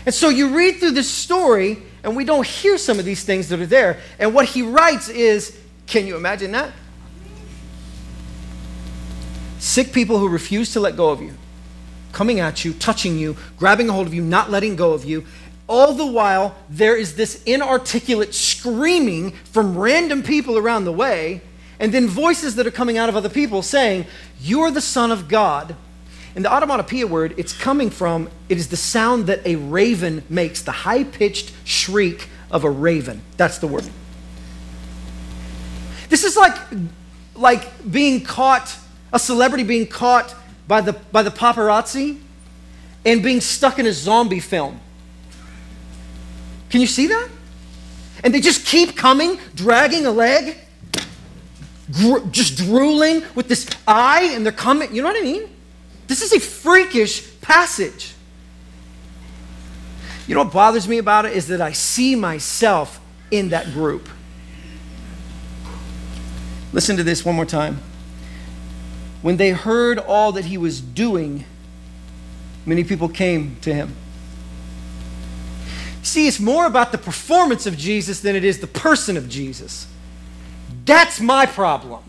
And 0.06 0.14
so 0.14 0.30
you 0.30 0.56
read 0.56 0.76
through 0.76 0.92
this 0.92 1.10
story, 1.10 1.82
and 2.07 2.15
we 2.15 2.24
don't 2.24 2.48
hear 2.48 2.77
some 2.77 3.00
of 3.00 3.06
these 3.06 3.24
things 3.25 3.50
that 3.50 3.59
are 3.59 3.65
there. 3.65 4.00
And 4.18 4.33
what 4.33 4.45
he 4.45 4.62
writes 4.62 5.09
is 5.09 5.59
can 5.88 6.07
you 6.07 6.15
imagine 6.15 6.54
that? 6.54 6.71
Sick 9.59 9.92
people 9.92 10.18
who 10.18 10.30
refuse 10.30 10.71
to 10.71 10.80
let 10.80 10.95
go 10.95 11.09
of 11.09 11.21
you, 11.21 11.33
coming 12.13 12.39
at 12.39 12.63
you, 12.63 12.71
touching 12.71 13.18
you, 13.18 13.36
grabbing 13.57 13.89
a 13.89 13.92
hold 13.92 14.07
of 14.07 14.13
you, 14.13 14.21
not 14.21 14.50
letting 14.50 14.77
go 14.77 14.94
of 14.94 15.04
you. 15.04 15.25
All 15.68 15.92
the 15.92 16.06
while, 16.06 16.56
there 16.69 16.95
is 16.95 17.15
this 17.15 17.44
inarticulate 17.44 18.33
screaming 18.33 19.31
from 19.31 19.77
random 19.77 20.24
people 20.24 20.57
around 20.57 20.86
the 20.86 20.94
way, 20.94 21.42
and 21.77 21.94
then 21.94 22.07
voices 22.07 22.56
that 22.56 22.65
are 22.65 22.71
coming 22.71 22.98
out 22.98 23.10
of 23.10 23.18
other 23.18 23.27
people 23.27 23.62
saying, 23.62 24.06
You're 24.39 24.71
the 24.71 24.80
Son 24.80 25.12
of 25.12 25.27
God. 25.27 25.75
And 26.38 26.45
the 26.45 26.50
automatopoeia 26.50 27.06
word, 27.06 27.34
it's 27.38 27.51
coming 27.51 27.89
from, 27.89 28.30
it 28.48 28.60
is 28.60 28.68
the 28.68 28.78
sound 28.78 29.25
that 29.25 29.44
a 29.44 29.56
raven 29.56 30.24
makes, 30.30 30.62
the 30.62 30.72
high 30.72 31.04
pitched 31.04 31.51
shriek 31.63 32.30
of 32.51 32.63
a 32.63 32.69
raven. 32.69 33.24
That's 33.38 33.57
the 33.57 33.66
word. 33.66 33.89
This 36.10 36.24
is 36.24 36.38
like, 36.38 36.56
like 37.34 37.92
being 37.92 38.24
caught, 38.24 38.78
a 39.12 39.18
celebrity 39.18 39.63
being 39.63 39.88
caught 39.88 40.36
by 40.68 40.81
the, 40.81 40.94
by 41.12 41.24
the 41.24 41.31
paparazzi 41.31 42.19
and 43.04 43.24
being 43.24 43.42
stuck 43.42 43.80
in 43.80 43.88
a 43.88 43.92
zombie 43.92 44.39
film. 44.39 44.80
Can 46.69 46.81
you 46.81 46.88
see 46.88 47.07
that? 47.07 47.30
And 48.24 48.31
they 48.31 48.42
just 48.42 48.63
keep 48.63 48.95
coming, 48.95 49.39
dragging 49.56 50.06
a 50.06 50.12
leg, 50.12 50.56
gr- 51.94 52.28
just 52.30 52.57
drooling 52.57 53.24
with 53.34 53.48
this 53.48 53.68
eye, 53.88 54.34
and 54.36 54.45
they're 54.45 54.51
coming. 54.51 54.94
You 54.94 55.01
know 55.01 55.07
what 55.07 55.18
I 55.18 55.24
mean? 55.24 55.50
This 56.07 56.21
is 56.21 56.33
a 56.33 56.39
freakish 56.39 57.39
passage. 57.42 58.13
You 60.27 60.36
know 60.36 60.43
what 60.43 60.53
bothers 60.53 60.88
me 60.88 60.98
about 60.98 61.25
it 61.25 61.34
is 61.34 61.48
that 61.48 61.62
I 61.62 61.72
see 61.72 62.15
myself 62.15 63.00
in 63.32 63.50
that 63.50 63.74
group. 63.74 64.10
Listen 66.74 66.98
to 66.98 67.03
this 67.03 67.24
one 67.24 67.36
more 67.36 67.46
time. 67.46 67.79
When 69.22 69.38
they 69.38 69.51
heard 69.51 70.00
all 70.00 70.32
that 70.34 70.46
he 70.46 70.58
was 70.58 70.79
doing, 70.82 71.46
many 72.65 72.84
people 72.84 73.10
came 73.10 73.58
to 73.62 73.74
him. 73.74 73.96
See, 76.03 76.27
it's 76.27 76.39
more 76.39 76.65
about 76.65 76.91
the 76.91 76.98
performance 76.98 77.65
of 77.65 77.77
Jesus 77.77 78.22
than 78.22 78.36
it 78.36 78.43
is 78.43 78.60
the 78.60 78.67
person 78.67 79.17
of 79.17 79.27
Jesus. 79.27 79.88
That's 80.86 81.20
my 81.20 81.46
problem 81.46 82.03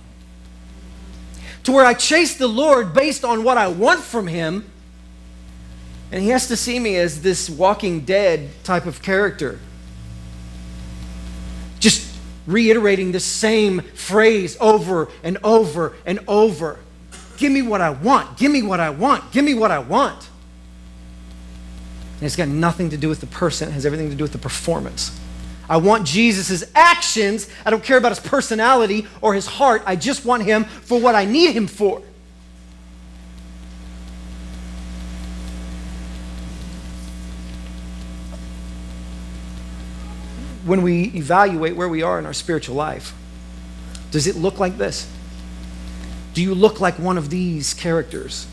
to 1.68 1.72
where 1.72 1.84
I 1.84 1.92
chase 1.92 2.34
the 2.34 2.46
Lord 2.46 2.94
based 2.94 3.26
on 3.26 3.44
what 3.44 3.58
I 3.58 3.68
want 3.68 4.00
from 4.00 4.26
Him. 4.26 4.64
And 6.10 6.22
He 6.22 6.30
has 6.30 6.48
to 6.48 6.56
see 6.56 6.80
me 6.80 6.96
as 6.96 7.20
this 7.20 7.50
walking 7.50 8.06
dead 8.06 8.48
type 8.64 8.86
of 8.86 9.02
character. 9.02 9.60
Just 11.78 12.10
reiterating 12.46 13.12
the 13.12 13.20
same 13.20 13.80
phrase 13.80 14.56
over 14.62 15.10
and 15.22 15.36
over 15.44 15.94
and 16.06 16.20
over. 16.26 16.78
Give 17.36 17.52
me 17.52 17.60
what 17.60 17.82
I 17.82 17.90
want. 17.90 18.38
Give 18.38 18.50
me 18.50 18.62
what 18.62 18.80
I 18.80 18.88
want. 18.88 19.30
Give 19.30 19.44
me 19.44 19.52
what 19.52 19.70
I 19.70 19.80
want. 19.80 20.26
And 22.14 22.22
it's 22.22 22.34
got 22.34 22.48
nothing 22.48 22.88
to 22.88 22.96
do 22.96 23.10
with 23.10 23.20
the 23.20 23.26
person, 23.26 23.68
it 23.68 23.72
has 23.72 23.84
everything 23.84 24.08
to 24.08 24.16
do 24.16 24.24
with 24.24 24.32
the 24.32 24.38
performance. 24.38 25.20
I 25.68 25.76
want 25.76 26.06
Jesus' 26.06 26.64
actions. 26.74 27.48
I 27.64 27.70
don't 27.70 27.84
care 27.84 27.98
about 27.98 28.12
his 28.12 28.20
personality 28.20 29.06
or 29.20 29.34
his 29.34 29.46
heart. 29.46 29.82
I 29.84 29.96
just 29.96 30.24
want 30.24 30.44
him 30.44 30.64
for 30.64 30.98
what 30.98 31.14
I 31.14 31.24
need 31.26 31.52
him 31.52 31.66
for. 31.66 32.02
When 40.64 40.82
we 40.82 41.04
evaluate 41.14 41.76
where 41.76 41.88
we 41.88 42.02
are 42.02 42.18
in 42.18 42.26
our 42.26 42.34
spiritual 42.34 42.74
life, 42.74 43.14
does 44.10 44.26
it 44.26 44.36
look 44.36 44.58
like 44.58 44.78
this? 44.78 45.10
Do 46.34 46.42
you 46.42 46.54
look 46.54 46.80
like 46.80 46.98
one 46.98 47.18
of 47.18 47.30
these 47.30 47.74
characters? 47.74 48.46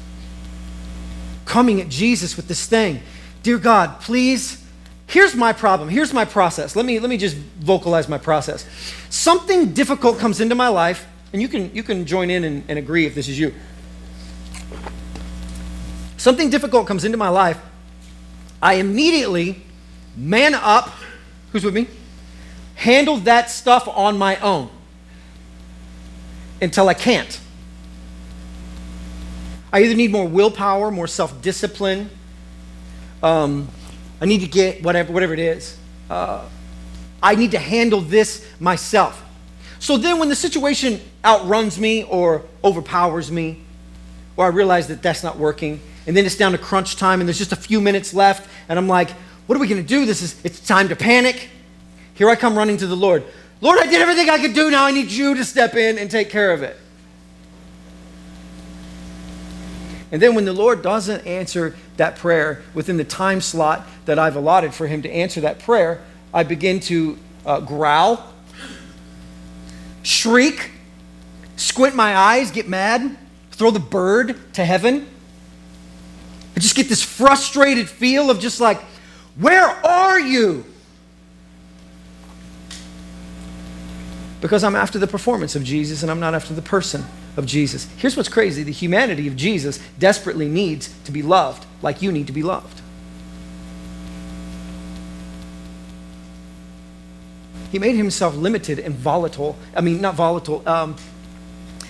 Coming 1.45 1.79
at 1.79 1.87
Jesus 1.87 2.35
with 2.35 2.47
this 2.47 2.65
thing. 2.65 3.01
Dear 3.43 3.57
God, 3.57 4.01
please 4.01 4.64
Here's 5.07 5.35
my 5.35 5.53
problem. 5.53 5.89
Here's 5.89 6.13
my 6.13 6.25
process. 6.25 6.75
Let 6.75 6.85
me, 6.85 6.99
let 6.99 7.09
me 7.09 7.17
just 7.17 7.35
vocalize 7.35 8.09
my 8.09 8.17
process. 8.17 8.65
Something 9.09 9.73
difficult 9.73 10.19
comes 10.19 10.41
into 10.41 10.55
my 10.55 10.67
life, 10.67 11.07
and 11.31 11.41
you 11.41 11.47
can, 11.47 11.73
you 11.75 11.83
can 11.83 12.05
join 12.05 12.29
in 12.29 12.43
and, 12.43 12.63
and 12.67 12.79
agree 12.79 13.05
if 13.05 13.15
this 13.15 13.27
is 13.27 13.37
you. 13.39 13.53
something 16.17 16.49
difficult 16.49 16.87
comes 16.87 17.05
into 17.05 17.17
my 17.17 17.29
life, 17.29 17.59
I 18.61 18.75
immediately 18.75 19.61
man 20.15 20.55
up. 20.55 20.89
Who's 21.51 21.63
with 21.63 21.75
me? 21.75 21.87
Handle 22.75 23.17
that 23.17 23.49
stuff 23.49 23.87
on 23.87 24.17
my 24.17 24.37
own 24.37 24.69
until 26.61 26.89
I 26.89 26.93
can't. 26.93 27.39
I 29.71 29.83
either 29.83 29.93
need 29.93 30.11
more 30.11 30.27
willpower, 30.27 30.89
more 30.89 31.07
self 31.07 31.41
discipline. 31.41 32.09
Um, 33.21 33.69
I 34.25 34.27
need 34.27 34.41
to 34.41 34.47
get 34.47 34.81
whatever, 34.81 35.13
whatever 35.13 35.33
it 35.33 35.39
is. 35.39 35.77
Uh, 36.09 36.49
I 37.21 37.35
need 37.35 37.51
to 37.51 37.59
handle 37.59 38.01
this 38.01 38.43
myself. 38.59 39.23
So 39.77 39.97
then, 39.97 40.17
when 40.17 40.29
the 40.29 40.35
situation 40.35 40.99
outruns 41.23 41.79
me 41.79 42.01
or 42.05 42.41
overpowers 42.63 43.31
me, 43.31 43.61
or 44.35 44.45
I 44.45 44.47
realize 44.47 44.87
that 44.87 45.03
that's 45.03 45.21
not 45.21 45.37
working, 45.37 45.79
and 46.07 46.17
then 46.17 46.25
it's 46.25 46.35
down 46.35 46.53
to 46.53 46.57
crunch 46.57 46.95
time 46.95 47.19
and 47.19 47.29
there's 47.29 47.37
just 47.37 47.51
a 47.51 47.55
few 47.55 47.79
minutes 47.79 48.15
left, 48.15 48.49
and 48.67 48.79
I'm 48.79 48.87
like, 48.87 49.11
what 49.45 49.57
are 49.57 49.61
we 49.61 49.67
going 49.67 49.83
to 49.83 49.87
do? 49.87 50.07
This 50.07 50.23
is, 50.23 50.43
it's 50.43 50.59
time 50.59 50.89
to 50.89 50.95
panic. 50.95 51.47
Here 52.15 52.27
I 52.27 52.35
come 52.35 52.57
running 52.57 52.77
to 52.77 52.87
the 52.87 52.97
Lord. 52.97 53.23
Lord, 53.61 53.77
I 53.77 53.85
did 53.85 54.01
everything 54.01 54.31
I 54.31 54.39
could 54.39 54.55
do. 54.55 54.71
Now 54.71 54.85
I 54.85 54.91
need 54.91 55.11
you 55.11 55.35
to 55.35 55.45
step 55.45 55.75
in 55.75 55.99
and 55.99 56.09
take 56.09 56.31
care 56.31 56.51
of 56.51 56.63
it. 56.63 56.75
And 60.11 60.21
then 60.21 60.35
when 60.35 60.45
the 60.45 60.53
Lord 60.53 60.81
doesn't 60.81 61.25
answer 61.25 61.75
that 61.97 62.15
prayer 62.15 62.61
within 62.73 62.97
the 62.97 63.03
time 63.03 63.41
slot 63.41 63.87
that 64.05 64.19
I've 64.19 64.35
allotted 64.35 64.73
for 64.73 64.87
him 64.87 65.01
to 65.01 65.09
answer 65.09 65.41
that 65.41 65.59
prayer, 65.59 66.01
I 66.33 66.43
begin 66.43 66.79
to 66.81 67.17
uh, 67.45 67.59
growl, 67.61 68.23
shriek, 70.03 70.71
squint 71.55 71.95
my 71.95 72.15
eyes, 72.15 72.51
get 72.51 72.67
mad, 72.67 73.17
throw 73.51 73.71
the 73.71 73.79
bird 73.79 74.53
to 74.53 74.65
heaven. 74.65 75.07
I 76.55 76.59
just 76.59 76.75
get 76.75 76.87
this 76.87 77.01
frustrated 77.01 77.89
feel 77.89 78.29
of 78.29 78.39
just 78.39 78.61
like, 78.61 78.81
where 79.35 79.67
are 79.67 80.19
you? 80.19 80.65
Because 84.39 84.63
I'm 84.63 84.75
after 84.75 84.99
the 84.99 85.07
performance 85.07 85.55
of 85.55 85.63
Jesus 85.63 86.03
and 86.03 86.11
I'm 86.11 86.19
not 86.19 86.35
after 86.35 86.53
the 86.53 86.61
person 86.61 87.03
of 87.37 87.45
Jesus. 87.45 87.87
Here's 87.97 88.15
what's 88.15 88.29
crazy 88.29 88.63
the 88.63 88.71
humanity 88.71 89.27
of 89.27 89.35
Jesus 89.35 89.79
desperately 89.99 90.47
needs 90.47 90.93
to 91.03 91.11
be 91.11 91.21
loved 91.21 91.65
like 91.81 92.01
you 92.01 92.11
need 92.11 92.27
to 92.27 92.33
be 92.33 92.43
loved. 92.43 92.81
He 97.71 97.79
made 97.79 97.97
himself 97.97 98.35
limited 98.35 98.79
and 98.79 98.95
volatile. 98.95 99.57
I 99.75 99.81
mean, 99.81 99.99
not 99.99 100.15
volatile, 100.15 100.63
um, 100.65 100.95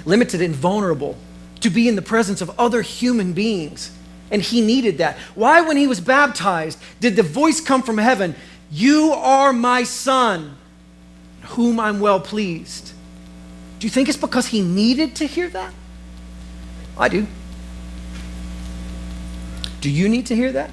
limited 0.03 0.41
and 0.41 0.55
vulnerable 0.55 1.15
to 1.59 1.69
be 1.69 1.87
in 1.87 1.95
the 1.95 2.01
presence 2.01 2.41
of 2.41 2.59
other 2.59 2.81
human 2.81 3.33
beings. 3.33 3.95
And 4.31 4.41
he 4.41 4.61
needed 4.61 4.97
that. 4.97 5.15
Why, 5.35 5.61
when 5.61 5.77
he 5.77 5.85
was 5.85 5.99
baptized, 5.99 6.79
did 6.99 7.15
the 7.15 7.21
voice 7.21 7.61
come 7.61 7.83
from 7.83 7.99
heaven? 7.99 8.33
You 8.71 9.11
are 9.11 9.53
my 9.53 9.83
son, 9.83 10.57
whom 11.49 11.79
I'm 11.79 11.99
well 11.99 12.19
pleased. 12.19 12.94
Do 13.85 13.87
you 13.87 13.93
think 13.93 14.09
it's 14.09 14.17
because 14.17 14.47
he 14.47 14.63
needed 14.63 15.13
to 15.17 15.27
hear 15.27 15.47
that? 15.49 15.71
I 16.97 17.07
do. 17.07 17.27
Do 19.79 19.91
you 19.91 20.09
need 20.09 20.25
to 20.25 20.35
hear 20.35 20.51
that? 20.53 20.71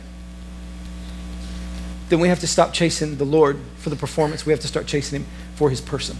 Then 2.08 2.20
we 2.20 2.28
have 2.28 2.40
to 2.40 2.46
stop 2.46 2.72
chasing 2.72 3.18
the 3.18 3.26
Lord 3.26 3.58
for 3.76 3.90
the 3.90 3.96
performance. 3.96 4.46
We 4.46 4.52
have 4.52 4.60
to 4.60 4.66
start 4.66 4.86
chasing 4.86 5.20
him 5.20 5.26
for 5.56 5.68
his 5.68 5.82
person. 5.82 6.16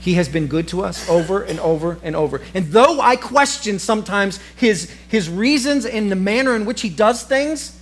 He 0.00 0.14
has 0.14 0.28
been 0.28 0.48
good 0.48 0.66
to 0.68 0.82
us 0.82 1.08
over 1.08 1.44
and 1.44 1.60
over 1.60 2.00
and 2.02 2.16
over. 2.16 2.40
And 2.52 2.72
though 2.72 3.00
I 3.00 3.14
question 3.14 3.78
sometimes 3.78 4.40
his, 4.56 4.90
his 5.06 5.30
reasons 5.30 5.86
and 5.86 6.10
the 6.10 6.16
manner 6.16 6.56
in 6.56 6.64
which 6.64 6.80
he 6.80 6.88
does 6.88 7.22
things, 7.22 7.80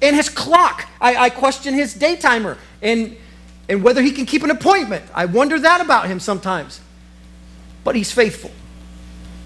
and 0.00 0.16
his 0.16 0.30
clock, 0.30 0.88
I, 1.02 1.16
I 1.16 1.28
question 1.28 1.74
his 1.74 1.94
daytimer 1.94 2.56
and, 2.80 3.14
and 3.68 3.82
whether 3.82 4.00
he 4.00 4.10
can 4.10 4.24
keep 4.24 4.42
an 4.42 4.50
appointment. 4.50 5.04
I 5.14 5.26
wonder 5.26 5.58
that 5.58 5.82
about 5.82 6.06
him 6.06 6.18
sometimes. 6.18 6.80
But 7.84 7.94
he's 7.94 8.10
faithful, 8.10 8.50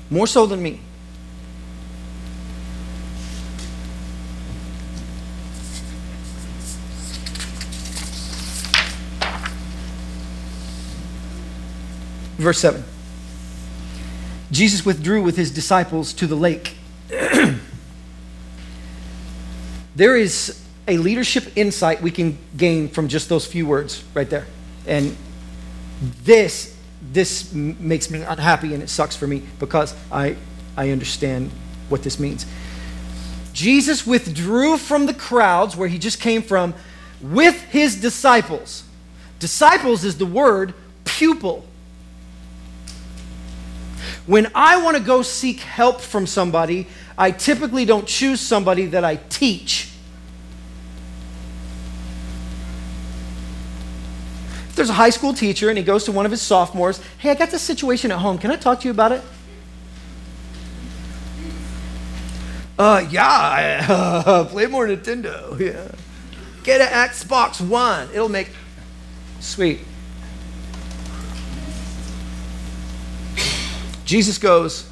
more 0.08 0.28
so 0.28 0.46
than 0.46 0.62
me. 0.62 0.80
Verse 12.38 12.60
7. 12.60 12.84
Jesus 14.52 14.86
withdrew 14.86 15.22
with 15.22 15.36
his 15.36 15.50
disciples 15.50 16.12
to 16.14 16.26
the 16.28 16.36
lake. 16.36 16.76
there 19.96 20.16
is 20.16 20.64
a 20.86 20.96
leadership 20.98 21.52
insight 21.56 22.00
we 22.00 22.12
can 22.12 22.38
gain 22.56 22.88
from 22.88 23.08
just 23.08 23.28
those 23.28 23.44
few 23.44 23.66
words 23.66 24.02
right 24.14 24.30
there. 24.30 24.46
And 24.86 25.16
this 26.00 26.77
this 27.00 27.52
makes 27.52 28.10
me 28.10 28.22
unhappy 28.22 28.74
and 28.74 28.82
it 28.82 28.88
sucks 28.88 29.16
for 29.16 29.26
me 29.26 29.42
because 29.58 29.94
I 30.10 30.36
I 30.76 30.90
understand 30.90 31.50
what 31.88 32.02
this 32.02 32.20
means. 32.20 32.46
Jesus 33.52 34.06
withdrew 34.06 34.76
from 34.76 35.06
the 35.06 35.14
crowds 35.14 35.76
where 35.76 35.88
he 35.88 35.98
just 35.98 36.20
came 36.20 36.42
from 36.42 36.74
with 37.20 37.60
his 37.64 38.00
disciples. 38.00 38.84
Disciples 39.40 40.04
is 40.04 40.18
the 40.18 40.26
word 40.26 40.74
pupil. 41.04 41.64
When 44.26 44.50
I 44.54 44.80
want 44.82 44.96
to 44.96 45.02
go 45.02 45.22
seek 45.22 45.60
help 45.60 46.00
from 46.00 46.26
somebody, 46.26 46.86
I 47.16 47.32
typically 47.32 47.84
don't 47.84 48.06
choose 48.06 48.40
somebody 48.40 48.86
that 48.86 49.04
I 49.04 49.16
teach. 49.16 49.87
There's 54.78 54.88
a 54.88 54.94
high 54.94 55.10
school 55.10 55.34
teacher 55.34 55.68
and 55.68 55.76
he 55.76 55.84
goes 55.84 56.04
to 56.04 56.12
one 56.12 56.24
of 56.24 56.30
his 56.30 56.40
sophomores, 56.40 57.02
hey, 57.18 57.30
I 57.30 57.34
got 57.34 57.50
this 57.50 57.62
situation 57.62 58.10
at 58.10 58.18
home. 58.18 58.38
Can 58.38 58.50
I 58.50 58.56
talk 58.56 58.80
to 58.80 58.84
you 58.86 58.92
about 58.92 59.12
it? 59.12 59.22
Uh, 62.78 63.04
yeah, 63.10 63.84
uh, 63.88 64.44
play 64.50 64.66
more 64.66 64.86
Nintendo. 64.86 65.58
Yeah. 65.60 65.90
Get 66.62 66.80
an 66.80 67.08
Xbox 67.08 67.66
One. 67.66 68.08
It'll 68.12 68.28
make 68.28 68.50
sweet. 69.40 69.80
Jesus 74.04 74.38
goes, 74.38 74.88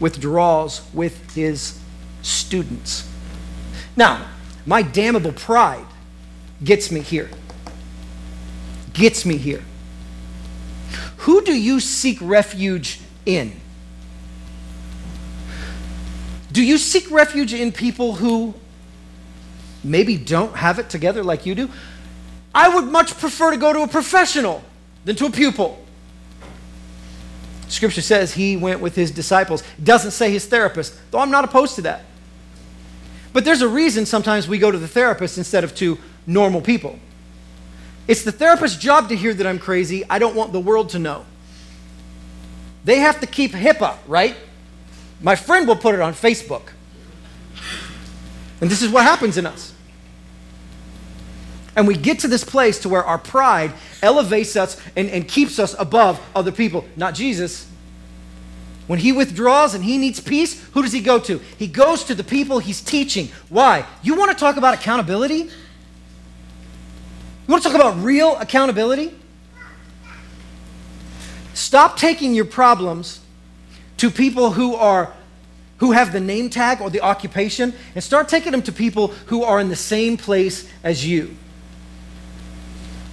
withdraws 0.00 0.82
with 0.92 1.34
his 1.34 1.78
students. 2.22 3.08
Now, 3.96 4.26
my 4.66 4.82
damnable 4.82 5.32
pride 5.32 5.86
gets 6.62 6.90
me 6.90 7.00
here. 7.00 7.30
Gets 8.94 9.26
me 9.26 9.36
here. 9.36 9.62
Who 11.18 11.42
do 11.42 11.52
you 11.52 11.80
seek 11.80 12.18
refuge 12.20 13.00
in? 13.26 13.60
Do 16.52 16.64
you 16.64 16.78
seek 16.78 17.10
refuge 17.10 17.52
in 17.52 17.72
people 17.72 18.14
who 18.14 18.54
maybe 19.82 20.16
don't 20.16 20.56
have 20.56 20.78
it 20.78 20.88
together 20.88 21.24
like 21.24 21.44
you 21.44 21.54
do? 21.54 21.68
I 22.54 22.72
would 22.72 22.84
much 22.84 23.18
prefer 23.18 23.50
to 23.50 23.56
go 23.56 23.72
to 23.72 23.82
a 23.82 23.88
professional 23.88 24.62
than 25.04 25.16
to 25.16 25.26
a 25.26 25.30
pupil. 25.30 25.84
Scripture 27.66 28.02
says 28.02 28.34
he 28.34 28.56
went 28.56 28.80
with 28.80 28.94
his 28.94 29.10
disciples. 29.10 29.62
It 29.78 29.84
doesn't 29.84 30.12
say 30.12 30.30
his 30.30 30.46
therapist, 30.46 30.94
though 31.10 31.18
I'm 31.18 31.30
not 31.30 31.44
opposed 31.44 31.74
to 31.76 31.82
that. 31.82 32.04
But 33.32 33.44
there's 33.44 33.62
a 33.62 33.68
reason 33.68 34.06
sometimes 34.06 34.46
we 34.46 34.58
go 34.58 34.70
to 34.70 34.78
the 34.78 34.86
therapist 34.86 35.38
instead 35.38 35.64
of 35.64 35.74
to 35.76 35.98
normal 36.26 36.60
people. 36.60 37.00
It's 38.06 38.22
the 38.22 38.32
therapist's 38.32 38.78
job 38.78 39.08
to 39.08 39.16
hear 39.16 39.32
that 39.32 39.46
I'm 39.46 39.58
crazy. 39.58 40.04
I 40.08 40.18
don't 40.18 40.34
want 40.34 40.52
the 40.52 40.60
world 40.60 40.90
to 40.90 40.98
know. 40.98 41.24
They 42.84 42.98
have 42.98 43.20
to 43.20 43.26
keep 43.26 43.52
HIPAA, 43.52 43.96
right? 44.06 44.36
My 45.22 45.36
friend 45.36 45.66
will 45.66 45.76
put 45.76 45.94
it 45.94 46.00
on 46.00 46.12
Facebook. 46.12 46.72
And 48.60 48.70
this 48.70 48.82
is 48.82 48.90
what 48.90 49.04
happens 49.04 49.38
in 49.38 49.46
us. 49.46 49.72
And 51.76 51.88
we 51.88 51.96
get 51.96 52.20
to 52.20 52.28
this 52.28 52.44
place 52.44 52.78
to 52.80 52.88
where 52.88 53.02
our 53.02 53.18
pride 53.18 53.72
elevates 54.02 54.54
us 54.54 54.80
and, 54.94 55.08
and 55.08 55.26
keeps 55.26 55.58
us 55.58 55.74
above 55.78 56.20
other 56.34 56.52
people, 56.52 56.84
not 56.96 57.14
Jesus. 57.14 57.68
When 58.86 58.98
he 58.98 59.12
withdraws 59.12 59.74
and 59.74 59.82
he 59.82 59.96
needs 59.96 60.20
peace, 60.20 60.62
who 60.72 60.82
does 60.82 60.92
he 60.92 61.00
go 61.00 61.18
to? 61.20 61.38
He 61.58 61.66
goes 61.66 62.04
to 62.04 62.14
the 62.14 62.22
people 62.22 62.58
he's 62.58 62.82
teaching. 62.82 63.28
Why? 63.48 63.86
You 64.02 64.14
want 64.14 64.30
to 64.30 64.36
talk 64.36 64.56
about 64.56 64.74
accountability? 64.74 65.50
You 67.46 67.52
want 67.52 67.62
to 67.62 67.68
talk 67.68 67.78
about 67.78 68.02
real 68.02 68.36
accountability? 68.36 69.14
Stop 71.52 71.98
taking 71.98 72.34
your 72.34 72.46
problems 72.46 73.20
to 73.98 74.10
people 74.10 74.52
who 74.52 74.74
are 74.74 75.12
who 75.78 75.92
have 75.92 76.12
the 76.12 76.20
name 76.20 76.48
tag 76.48 76.80
or 76.80 76.88
the 76.88 77.00
occupation 77.00 77.74
and 77.94 78.02
start 78.02 78.28
taking 78.28 78.52
them 78.52 78.62
to 78.62 78.72
people 78.72 79.08
who 79.26 79.42
are 79.42 79.60
in 79.60 79.68
the 79.68 79.76
same 79.76 80.16
place 80.16 80.70
as 80.82 81.06
you. 81.06 81.36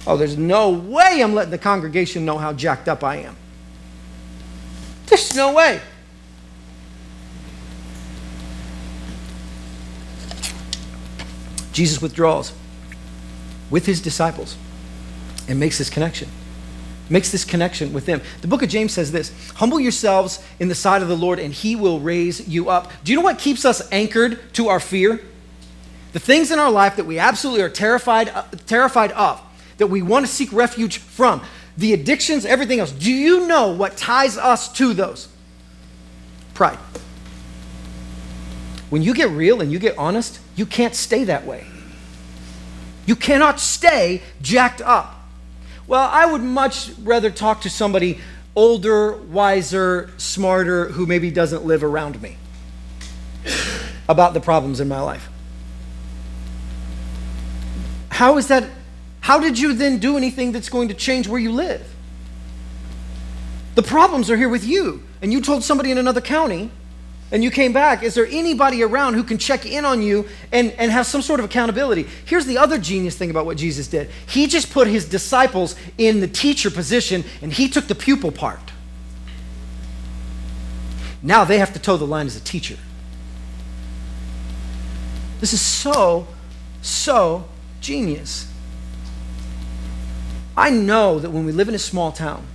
Oh, 0.06 0.16
there's 0.16 0.38
no 0.38 0.70
way 0.70 1.20
I'm 1.20 1.34
letting 1.34 1.50
the 1.50 1.58
congregation 1.58 2.24
know 2.24 2.38
how 2.38 2.52
jacked 2.52 2.88
up 2.88 3.04
I 3.04 3.16
am. 3.16 3.36
There's 5.06 5.36
no 5.36 5.52
way. 5.52 5.80
Jesus 11.72 12.00
withdraws 12.00 12.52
with 13.72 13.86
his 13.86 14.00
disciples 14.00 14.56
and 15.48 15.58
makes 15.58 15.78
this 15.78 15.90
connection. 15.90 16.28
Makes 17.10 17.32
this 17.32 17.44
connection 17.44 17.92
with 17.92 18.06
them. 18.06 18.20
The 18.42 18.46
book 18.46 18.62
of 18.62 18.68
James 18.68 18.92
says 18.92 19.10
this 19.10 19.32
Humble 19.54 19.80
yourselves 19.80 20.44
in 20.60 20.68
the 20.68 20.74
sight 20.74 21.02
of 21.02 21.08
the 21.08 21.16
Lord, 21.16 21.40
and 21.40 21.52
he 21.52 21.74
will 21.74 21.98
raise 21.98 22.46
you 22.46 22.68
up. 22.68 22.92
Do 23.02 23.10
you 23.10 23.18
know 23.18 23.24
what 23.24 23.40
keeps 23.40 23.64
us 23.64 23.90
anchored 23.90 24.38
to 24.54 24.68
our 24.68 24.78
fear? 24.78 25.20
The 26.12 26.20
things 26.20 26.50
in 26.50 26.58
our 26.58 26.70
life 26.70 26.96
that 26.96 27.04
we 27.04 27.18
absolutely 27.18 27.62
are 27.62 27.70
terrified, 27.70 28.28
uh, 28.28 28.44
terrified 28.66 29.10
of, 29.12 29.40
that 29.78 29.88
we 29.88 30.02
want 30.02 30.26
to 30.26 30.32
seek 30.32 30.52
refuge 30.52 30.98
from, 30.98 31.42
the 31.76 31.94
addictions, 31.94 32.44
everything 32.44 32.78
else. 32.80 32.92
Do 32.92 33.10
you 33.10 33.46
know 33.46 33.72
what 33.72 33.96
ties 33.96 34.36
us 34.36 34.70
to 34.74 34.92
those? 34.92 35.28
Pride. 36.52 36.78
When 38.90 39.00
you 39.00 39.14
get 39.14 39.30
real 39.30 39.62
and 39.62 39.72
you 39.72 39.78
get 39.78 39.96
honest, 39.96 40.38
you 40.54 40.66
can't 40.66 40.94
stay 40.94 41.24
that 41.24 41.46
way. 41.46 41.66
You 43.06 43.16
cannot 43.16 43.60
stay 43.60 44.22
jacked 44.40 44.80
up. 44.80 45.28
Well, 45.86 46.08
I 46.10 46.26
would 46.26 46.42
much 46.42 46.90
rather 47.00 47.30
talk 47.30 47.62
to 47.62 47.70
somebody 47.70 48.20
older, 48.54 49.16
wiser, 49.16 50.10
smarter, 50.16 50.86
who 50.90 51.06
maybe 51.06 51.30
doesn't 51.30 51.64
live 51.64 51.82
around 51.82 52.20
me 52.22 52.36
about 54.08 54.34
the 54.34 54.40
problems 54.40 54.80
in 54.80 54.88
my 54.88 55.00
life. 55.00 55.28
How 58.10 58.38
is 58.38 58.48
that? 58.48 58.68
How 59.20 59.38
did 59.38 59.58
you 59.58 59.72
then 59.72 59.98
do 59.98 60.16
anything 60.16 60.52
that's 60.52 60.68
going 60.68 60.88
to 60.88 60.94
change 60.94 61.28
where 61.28 61.40
you 61.40 61.52
live? 61.52 61.92
The 63.74 63.82
problems 63.82 64.30
are 64.30 64.36
here 64.36 64.48
with 64.48 64.64
you. 64.64 65.02
And 65.22 65.32
you 65.32 65.40
told 65.40 65.64
somebody 65.64 65.90
in 65.90 65.98
another 65.98 66.20
county 66.20 66.70
and 67.32 67.42
you 67.42 67.50
came 67.50 67.72
back, 67.72 68.02
is 68.02 68.14
there 68.14 68.26
anybody 68.26 68.82
around 68.82 69.14
who 69.14 69.24
can 69.24 69.38
check 69.38 69.64
in 69.64 69.86
on 69.86 70.02
you 70.02 70.28
and, 70.52 70.70
and 70.72 70.92
have 70.92 71.06
some 71.06 71.22
sort 71.22 71.40
of 71.40 71.46
accountability? 71.46 72.06
Here's 72.26 72.44
the 72.44 72.58
other 72.58 72.76
genius 72.76 73.16
thing 73.16 73.30
about 73.30 73.46
what 73.46 73.56
Jesus 73.56 73.88
did 73.88 74.10
He 74.28 74.46
just 74.46 74.70
put 74.70 74.86
his 74.86 75.08
disciples 75.08 75.74
in 75.96 76.20
the 76.20 76.28
teacher 76.28 76.70
position 76.70 77.24
and 77.40 77.50
he 77.50 77.68
took 77.68 77.88
the 77.88 77.94
pupil 77.94 78.30
part. 78.30 78.60
Now 81.22 81.44
they 81.44 81.58
have 81.58 81.72
to 81.72 81.78
toe 81.78 81.96
the 81.96 82.06
line 82.06 82.26
as 82.26 82.36
a 82.36 82.40
teacher. 82.40 82.76
This 85.40 85.54
is 85.54 85.60
so, 85.60 86.28
so 86.82 87.48
genius. 87.80 88.46
I 90.54 90.68
know 90.68 91.18
that 91.18 91.30
when 91.30 91.46
we 91.46 91.52
live 91.52 91.70
in 91.70 91.74
a 91.74 91.78
small 91.78 92.12
town, 92.12 92.46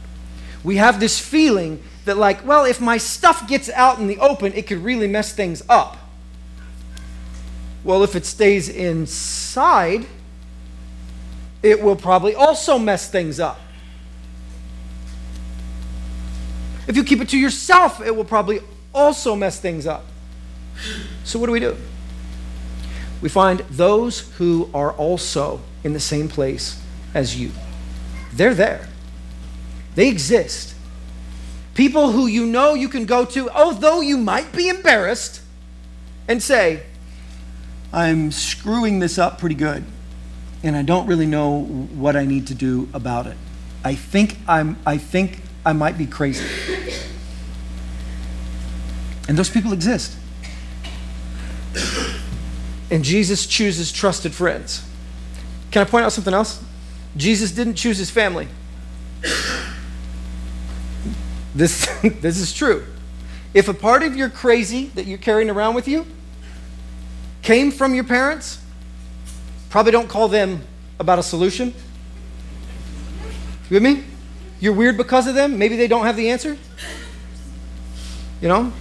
we 0.63 0.75
have 0.75 0.99
this 0.99 1.19
feeling 1.19 1.81
that, 2.07 2.17
like, 2.17 2.45
well, 2.45 2.65
if 2.65 2.81
my 2.81 2.97
stuff 2.97 3.47
gets 3.47 3.69
out 3.69 3.99
in 3.99 4.07
the 4.07 4.17
open, 4.17 4.53
it 4.53 4.67
could 4.67 4.79
really 4.79 5.07
mess 5.07 5.33
things 5.33 5.63
up. 5.69 5.97
Well, 7.83 8.03
if 8.03 8.15
it 8.15 8.25
stays 8.25 8.67
inside, 8.67 10.05
it 11.63 11.81
will 11.81 11.95
probably 11.95 12.35
also 12.35 12.77
mess 12.77 13.09
things 13.09 13.39
up. 13.39 13.59
If 16.87 16.95
you 16.95 17.03
keep 17.03 17.21
it 17.21 17.29
to 17.29 17.37
yourself, 17.37 18.01
it 18.01 18.15
will 18.15 18.25
probably 18.25 18.61
also 18.93 19.35
mess 19.35 19.59
things 19.59 19.85
up. 19.85 20.05
So, 21.23 21.39
what 21.39 21.47
do 21.47 21.51
we 21.51 21.59
do? 21.59 21.75
We 23.21 23.29
find 23.29 23.59
those 23.69 24.31
who 24.37 24.69
are 24.73 24.93
also 24.93 25.61
in 25.83 25.93
the 25.93 25.99
same 25.99 26.27
place 26.27 26.81
as 27.13 27.39
you. 27.39 27.51
They're 28.33 28.53
there, 28.53 28.87
they 29.95 30.07
exist. 30.07 30.75
People 31.77 32.11
who 32.11 32.25
you 32.25 32.47
know 32.47 32.73
you 32.73 32.89
can 32.89 33.05
go 33.05 33.23
to, 33.23 33.51
although 33.51 34.01
you 34.01 34.17
might 34.17 34.51
be 34.51 34.67
embarrassed, 34.67 35.41
and 36.27 36.41
say, 36.41 36.81
I'm 37.93 38.31
screwing 38.31 38.97
this 38.97 39.19
up 39.19 39.37
pretty 39.37 39.53
good, 39.53 39.85
and 40.63 40.75
I 40.75 40.81
don't 40.81 41.05
really 41.05 41.27
know 41.27 41.61
what 41.61 42.15
I 42.15 42.25
need 42.25 42.47
to 42.47 42.55
do 42.55 42.89
about 42.95 43.27
it. 43.27 43.37
I 43.83 43.93
think 43.93 44.37
I'm 44.47 44.77
I 44.87 44.97
think 44.97 45.41
I 45.63 45.73
might 45.73 45.99
be 45.99 46.07
crazy. 46.07 46.47
And 49.29 49.37
those 49.37 49.51
people 49.51 49.71
exist. 49.71 50.17
And 52.89 53.03
Jesus 53.03 53.45
chooses 53.45 53.91
trusted 53.91 54.33
friends. 54.33 54.83
Can 55.69 55.83
I 55.83 55.85
point 55.85 56.05
out 56.05 56.11
something 56.11 56.33
else? 56.33 56.59
Jesus 57.15 57.51
didn't 57.51 57.75
choose 57.75 57.99
his 57.99 58.09
family. 58.09 58.47
This, 61.55 61.87
this 62.21 62.39
is 62.39 62.53
true. 62.53 62.85
If 63.53 63.67
a 63.67 63.73
part 63.73 64.03
of 64.03 64.15
your 64.15 64.29
crazy 64.29 64.87
that 64.95 65.05
you're 65.05 65.17
carrying 65.17 65.49
around 65.49 65.75
with 65.75 65.87
you 65.87 66.05
came 67.41 67.71
from 67.71 67.95
your 67.95 68.03
parents, 68.03 68.59
probably 69.69 69.91
don't 69.91 70.07
call 70.07 70.27
them 70.27 70.61
about 70.99 71.19
a 71.19 71.23
solution. 71.23 71.73
You 73.69 73.75
with 73.75 73.83
me? 73.83 74.03
You're 74.59 74.73
weird 74.73 74.97
because 74.97 75.27
of 75.27 75.35
them? 75.35 75.57
Maybe 75.57 75.75
they 75.75 75.87
don't 75.87 76.05
have 76.05 76.15
the 76.15 76.29
answer? 76.29 76.57
You 78.41 78.47
know? 78.47 78.71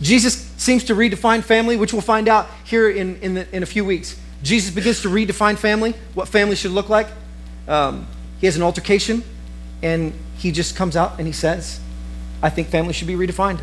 Jesus 0.00 0.34
seems 0.56 0.84
to 0.84 0.94
redefine 0.94 1.42
family, 1.42 1.76
which 1.76 1.92
we'll 1.92 2.02
find 2.02 2.28
out 2.28 2.48
here 2.64 2.90
in, 2.90 3.16
in, 3.20 3.34
the, 3.34 3.56
in 3.56 3.62
a 3.62 3.66
few 3.66 3.84
weeks. 3.84 4.18
Jesus 4.42 4.74
begins 4.74 5.02
to 5.02 5.08
redefine 5.08 5.56
family, 5.56 5.94
what 6.14 6.28
family 6.28 6.56
should 6.56 6.72
look 6.72 6.88
like. 6.88 7.08
Um, 7.66 8.06
he 8.38 8.46
has 8.46 8.56
an 8.56 8.62
altercation, 8.62 9.24
and 9.82 10.12
he 10.38 10.52
just 10.52 10.76
comes 10.76 10.96
out 10.96 11.18
and 11.18 11.26
he 11.26 11.32
says, 11.32 11.80
I 12.42 12.50
think 12.50 12.68
family 12.68 12.92
should 12.92 13.08
be 13.08 13.14
redefined. 13.14 13.60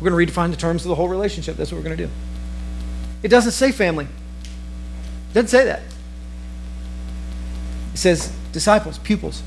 We're 0.00 0.10
going 0.10 0.26
to 0.26 0.32
redefine 0.32 0.50
the 0.50 0.56
terms 0.56 0.84
of 0.84 0.88
the 0.88 0.94
whole 0.94 1.08
relationship. 1.08 1.56
That's 1.56 1.72
what 1.72 1.78
we're 1.78 1.84
going 1.84 1.96
to 1.96 2.06
do. 2.06 2.12
It 3.22 3.28
doesn't 3.28 3.52
say 3.52 3.72
family. 3.72 4.04
It 4.04 5.34
doesn't 5.34 5.48
say 5.48 5.64
that. 5.64 5.82
It 7.94 7.98
says 7.98 8.32
disciples, 8.52 8.98
pupils. 8.98 9.42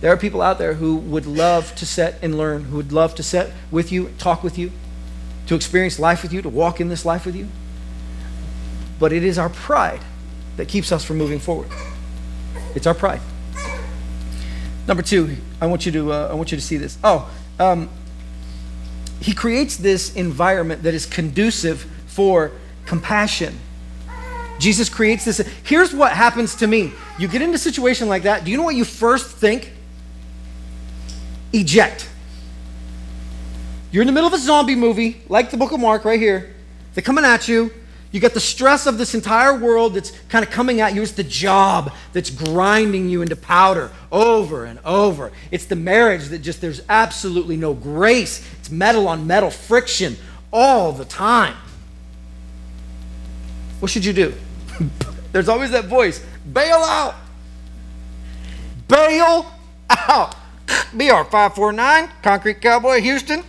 There 0.00 0.12
are 0.12 0.16
people 0.16 0.42
out 0.42 0.58
there 0.58 0.74
who 0.74 0.96
would 0.96 1.24
love 1.24 1.74
to 1.76 1.86
sit 1.86 2.16
and 2.20 2.36
learn, 2.36 2.64
who 2.64 2.76
would 2.76 2.92
love 2.92 3.14
to 3.14 3.22
sit 3.22 3.52
with 3.70 3.90
you, 3.90 4.10
talk 4.18 4.42
with 4.42 4.58
you, 4.58 4.72
to 5.46 5.54
experience 5.54 5.98
life 5.98 6.22
with 6.22 6.32
you, 6.32 6.42
to 6.42 6.48
walk 6.48 6.80
in 6.80 6.88
this 6.88 7.04
life 7.04 7.24
with 7.24 7.36
you. 7.36 7.48
But 8.98 9.12
it 9.12 9.24
is 9.24 9.38
our 9.38 9.48
pride 9.48 10.00
that 10.56 10.68
keeps 10.68 10.92
us 10.92 11.04
from 11.04 11.16
moving 11.16 11.38
forward. 11.38 11.68
It's 12.74 12.86
our 12.86 12.94
pride. 12.94 13.20
Number 14.86 15.02
two, 15.02 15.36
I 15.60 15.66
want 15.66 15.86
you 15.86 15.92
to, 15.92 16.12
uh, 16.12 16.28
I 16.30 16.34
want 16.34 16.52
you 16.52 16.58
to 16.58 16.62
see 16.62 16.76
this. 16.76 16.98
Oh, 17.02 17.30
um, 17.58 17.88
he 19.20 19.32
creates 19.32 19.76
this 19.76 20.14
environment 20.14 20.82
that 20.82 20.92
is 20.92 21.06
conducive 21.06 21.82
for 22.06 22.52
compassion. 22.84 23.58
Jesus 24.58 24.88
creates 24.88 25.24
this. 25.24 25.38
Here's 25.64 25.94
what 25.94 26.12
happens 26.12 26.54
to 26.56 26.66
me. 26.66 26.92
You 27.18 27.28
get 27.28 27.42
into 27.42 27.54
a 27.54 27.58
situation 27.58 28.08
like 28.08 28.24
that. 28.24 28.44
Do 28.44 28.50
you 28.50 28.56
know 28.56 28.62
what 28.62 28.76
you 28.76 28.84
first 28.84 29.36
think? 29.36 29.72
Eject. 31.52 32.08
You're 33.90 34.02
in 34.02 34.06
the 34.06 34.12
middle 34.12 34.26
of 34.26 34.34
a 34.34 34.38
zombie 34.38 34.74
movie, 34.74 35.22
like 35.28 35.50
the 35.50 35.56
book 35.56 35.72
of 35.72 35.80
Mark 35.80 36.04
right 36.04 36.20
here. 36.20 36.54
They're 36.94 37.02
coming 37.02 37.24
at 37.24 37.48
you. 37.48 37.72
You 38.14 38.20
got 38.20 38.32
the 38.32 38.38
stress 38.38 38.86
of 38.86 38.96
this 38.96 39.12
entire 39.12 39.58
world 39.58 39.94
that's 39.94 40.12
kind 40.28 40.44
of 40.44 40.50
coming 40.52 40.80
at 40.80 40.94
you. 40.94 41.02
It's 41.02 41.10
the 41.10 41.24
job 41.24 41.92
that's 42.12 42.30
grinding 42.30 43.08
you 43.08 43.22
into 43.22 43.34
powder 43.34 43.90
over 44.12 44.66
and 44.66 44.78
over. 44.84 45.32
It's 45.50 45.64
the 45.64 45.74
marriage 45.74 46.28
that 46.28 46.38
just, 46.38 46.60
there's 46.60 46.80
absolutely 46.88 47.56
no 47.56 47.74
grace. 47.74 48.48
It's 48.60 48.70
metal 48.70 49.08
on 49.08 49.26
metal 49.26 49.50
friction 49.50 50.16
all 50.52 50.92
the 50.92 51.04
time. 51.04 51.56
What 53.80 53.90
should 53.90 54.04
you 54.04 54.12
do? 54.12 54.32
there's 55.32 55.48
always 55.48 55.72
that 55.72 55.86
voice 55.86 56.24
bail 56.52 56.76
out. 56.76 57.16
Bail 58.86 59.50
out. 59.90 60.36
BR 60.92 61.24
549, 61.24 62.10
Concrete 62.22 62.60
Cowboy, 62.60 63.00
Houston. 63.00 63.42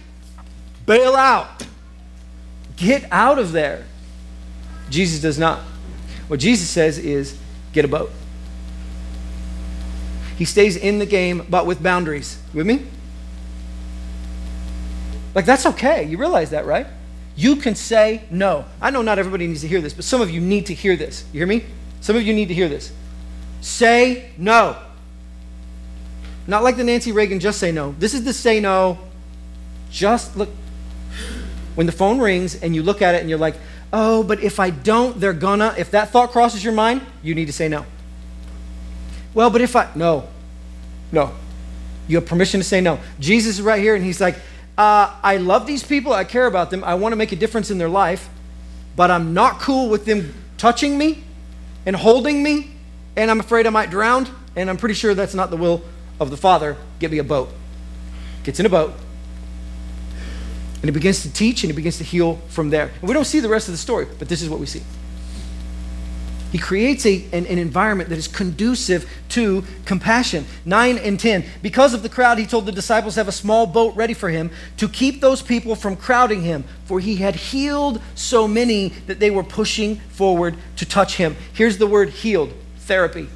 Bail 0.88 1.15
out. 1.15 1.67
Get 2.78 3.08
out 3.12 3.38
of 3.38 3.51
there. 3.51 3.86
Jesus 4.89 5.21
does 5.21 5.37
not. 5.39 5.59
What 6.27 6.39
Jesus 6.39 6.69
says 6.69 6.97
is 6.97 7.37
get 7.73 7.85
a 7.85 7.87
boat. 7.87 8.11
He 10.37 10.45
stays 10.45 10.75
in 10.75 10.99
the 10.99 11.05
game, 11.05 11.45
but 11.49 11.65
with 11.65 11.81
boundaries. 11.81 12.39
with 12.53 12.67
me? 12.67 12.85
Like, 15.33 15.45
that's 15.45 15.65
okay. 15.65 16.03
You 16.03 16.17
realize 16.17 16.49
that, 16.51 16.65
right? 16.65 16.87
You 17.35 17.57
can 17.57 17.75
say 17.75 18.23
no. 18.29 18.65
I 18.81 18.89
know 18.89 19.01
not 19.01 19.19
everybody 19.19 19.47
needs 19.47 19.61
to 19.61 19.67
hear 19.67 19.81
this, 19.81 19.93
but 19.93 20.05
some 20.05 20.21
of 20.21 20.29
you 20.29 20.39
need 20.39 20.65
to 20.67 20.73
hear 20.73 20.95
this. 20.95 21.25
You 21.33 21.39
hear 21.39 21.47
me? 21.47 21.65
Some 21.99 22.15
of 22.15 22.23
you 22.23 22.33
need 22.33 22.47
to 22.47 22.53
hear 22.53 22.69
this. 22.69 22.91
Say 23.61 24.31
no. 24.37 24.77
Not 26.47 26.63
like 26.63 26.77
the 26.77 26.83
Nancy 26.83 27.11
Reagan, 27.11 27.39
just 27.39 27.59
say 27.59 27.71
no. 27.71 27.95
This 27.97 28.13
is 28.13 28.23
the 28.23 28.31
say 28.33 28.59
no. 28.59 28.99
Just 29.89 30.37
look. 30.37 30.49
When 31.75 31.85
the 31.85 31.91
phone 31.91 32.19
rings 32.19 32.55
and 32.55 32.73
you 32.73 32.83
look 32.83 33.01
at 33.01 33.15
it 33.15 33.21
and 33.21 33.29
you're 33.29 33.39
like, 33.39 33.55
oh, 33.91 34.23
but 34.23 34.41
if 34.41 34.59
I 34.59 34.69
don't, 34.69 35.19
they're 35.19 35.33
gonna. 35.33 35.73
If 35.77 35.91
that 35.91 36.09
thought 36.09 36.31
crosses 36.31 36.63
your 36.63 36.73
mind, 36.73 37.01
you 37.23 37.35
need 37.35 37.45
to 37.45 37.53
say 37.53 37.67
no. 37.67 37.85
Well, 39.33 39.49
but 39.49 39.61
if 39.61 39.75
I, 39.75 39.89
no, 39.95 40.27
no. 41.11 41.33
You 42.07 42.17
have 42.17 42.25
permission 42.27 42.59
to 42.59 42.63
say 42.63 42.81
no. 42.81 42.99
Jesus 43.19 43.55
is 43.55 43.61
right 43.61 43.81
here 43.81 43.95
and 43.95 44.03
he's 44.03 44.21
like, 44.21 44.35
uh, 44.77 45.13
I 45.23 45.37
love 45.37 45.65
these 45.65 45.83
people. 45.83 46.13
I 46.13 46.23
care 46.23 46.45
about 46.45 46.69
them. 46.69 46.83
I 46.83 46.95
want 46.95 47.13
to 47.13 47.15
make 47.15 47.31
a 47.31 47.35
difference 47.35 47.71
in 47.71 47.77
their 47.77 47.89
life. 47.89 48.29
but 48.95 49.11
I'm 49.11 49.33
not 49.33 49.59
cool 49.59 49.89
with 49.89 50.05
them 50.05 50.33
touching 50.57 50.97
me 50.97 51.23
and 51.85 51.95
holding 51.95 52.41
me, 52.41 52.71
and 53.15 53.29
I'm 53.29 53.39
afraid 53.39 53.67
I 53.67 53.69
might 53.69 53.89
drown, 53.89 54.27
and 54.55 54.69
I'm 54.69 54.77
pretty 54.77 54.95
sure 54.95 55.13
that's 55.13 55.33
not 55.33 55.49
the 55.49 55.57
will 55.57 55.83
of 56.19 56.29
the 56.29 56.37
Father. 56.37 56.77
Get 56.99 57.11
me 57.11 57.17
a 57.17 57.23
boat. 57.23 57.49
Gets 58.43 58.59
in 58.59 58.65
a 58.65 58.69
boat. 58.69 58.93
And 60.85 60.89
he 60.91 60.99
begins 60.99 61.23
to 61.23 61.33
teach 61.33 61.63
and 61.63 61.71
he 61.71 61.75
begins 61.75 61.97
to 61.97 62.03
heal 62.03 62.35
from 62.47 62.69
there. 62.69 62.91
And 62.99 63.09
we 63.09 63.15
don't 63.15 63.25
see 63.25 63.39
the 63.39 63.49
rest 63.49 63.67
of 63.67 63.71
the 63.71 63.77
story, 63.79 64.05
but 64.19 64.29
this 64.29 64.43
is 64.43 64.51
what 64.51 64.59
we 64.59 64.67
see. 64.67 64.83
He 66.51 66.59
creates 66.59 67.07
a, 67.07 67.25
an, 67.33 67.47
an, 67.47 67.57
environment 67.57 68.09
that 68.09 68.19
is 68.19 68.27
conducive 68.27 69.09
to 69.29 69.63
compassion. 69.85 70.45
9 70.63 70.99
and 70.99 71.19
10. 71.19 71.43
Because 71.63 71.95
of 71.95 72.03
the 72.03 72.07
crowd, 72.07 72.37
he 72.37 72.45
told 72.45 72.67
the 72.67 72.71
disciples 72.71 73.15
to 73.15 73.21
have 73.21 73.27
a 73.27 73.31
small 73.31 73.65
boat 73.65 73.95
ready 73.95 74.13
for 74.13 74.29
him 74.29 74.51
to 74.77 74.87
keep 74.87 75.21
those 75.21 75.41
people 75.41 75.75
from 75.75 75.95
crowding 75.95 76.43
him, 76.43 76.63
for 76.83 76.99
he 76.99 77.15
had 77.15 77.35
healed 77.35 77.99
so 78.13 78.47
many 78.47 78.89
that 79.07 79.19
they 79.19 79.31
were 79.31 79.43
pushing 79.43 79.95
forward 80.09 80.55
to 80.75 80.85
touch 80.85 81.15
him. 81.17 81.35
Here's 81.53 81.79
the 81.79 81.87
word 81.87 82.09
healed 82.09 82.53
therapy. 82.81 83.27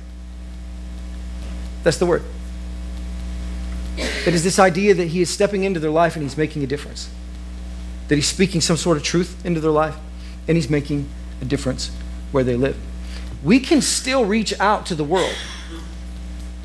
That's 1.82 1.98
the 1.98 2.06
word. 2.06 2.22
It 3.98 4.36
is 4.36 4.44
this 4.44 4.60
idea 4.60 4.94
that 4.94 5.08
he 5.08 5.22
is 5.22 5.32
stepping 5.32 5.64
into 5.64 5.80
their 5.80 5.90
life 5.90 6.16
and 6.16 6.22
he's 6.22 6.38
making 6.38 6.64
a 6.64 6.68
difference. 6.68 7.10
That 8.10 8.16
he's 8.16 8.28
speaking 8.28 8.62
some 8.62 8.78
sort 8.78 8.98
of 8.98 9.04
truth 9.04 9.46
into 9.46 9.60
their 9.60 9.72
life 9.72 9.96
and 10.48 10.58
he's 10.58 10.70
making 10.70 11.08
a 11.42 11.46
difference 11.46 11.90
where 12.32 12.44
they 12.44 12.56
live 12.56 12.78
we 13.44 13.60
can 13.60 13.82
still 13.82 14.26
reach 14.26 14.58
out 14.60 14.86
to 14.88 14.96
the 14.96 15.04
world 15.04 15.36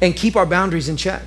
and 0.00 0.14
keep 0.14 0.36
our 0.36 0.46
boundaries 0.46 0.88
in 0.88 0.96
check. 0.96 1.22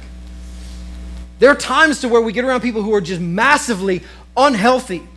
There 1.39 1.49
are 1.49 1.56
times 1.56 2.01
to 2.01 2.10
where 2.10 2.21
we 2.21 2.34
get 2.34 2.43
around 2.43 2.62
people 2.62 2.82
who 2.82 2.93
are 2.93 3.01
just 3.01 3.21
massively 3.21 4.03
unhealthy 4.36 5.08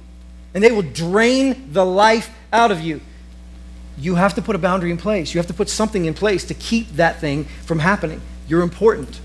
and 0.55 0.63
they 0.63 0.71
will 0.71 0.83
drain 0.83 1.73
the 1.73 1.85
life 1.85 2.31
out 2.53 2.71
of 2.71 2.81
you. 2.81 3.01
You 3.99 4.15
have 4.15 4.35
to 4.35 4.43
put 4.43 4.57
a 4.57 4.59
boundary 4.59 4.91
in 4.91 4.97
place. 4.97 5.35
You 5.35 5.39
have 5.39 5.47
to 5.49 5.55
put 5.55 5.69
something 5.69 6.05
in 6.05 6.15
place 6.15 6.45
to 6.47 6.55
keep 6.55 6.89
that 6.93 7.21
thing 7.21 7.45
from 7.65 7.81
happening. 7.81 8.21
You're 8.49 8.63
important. 8.63 9.21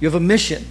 You 0.00 0.08
have 0.08 0.14
a 0.14 0.20
mission. 0.20 0.64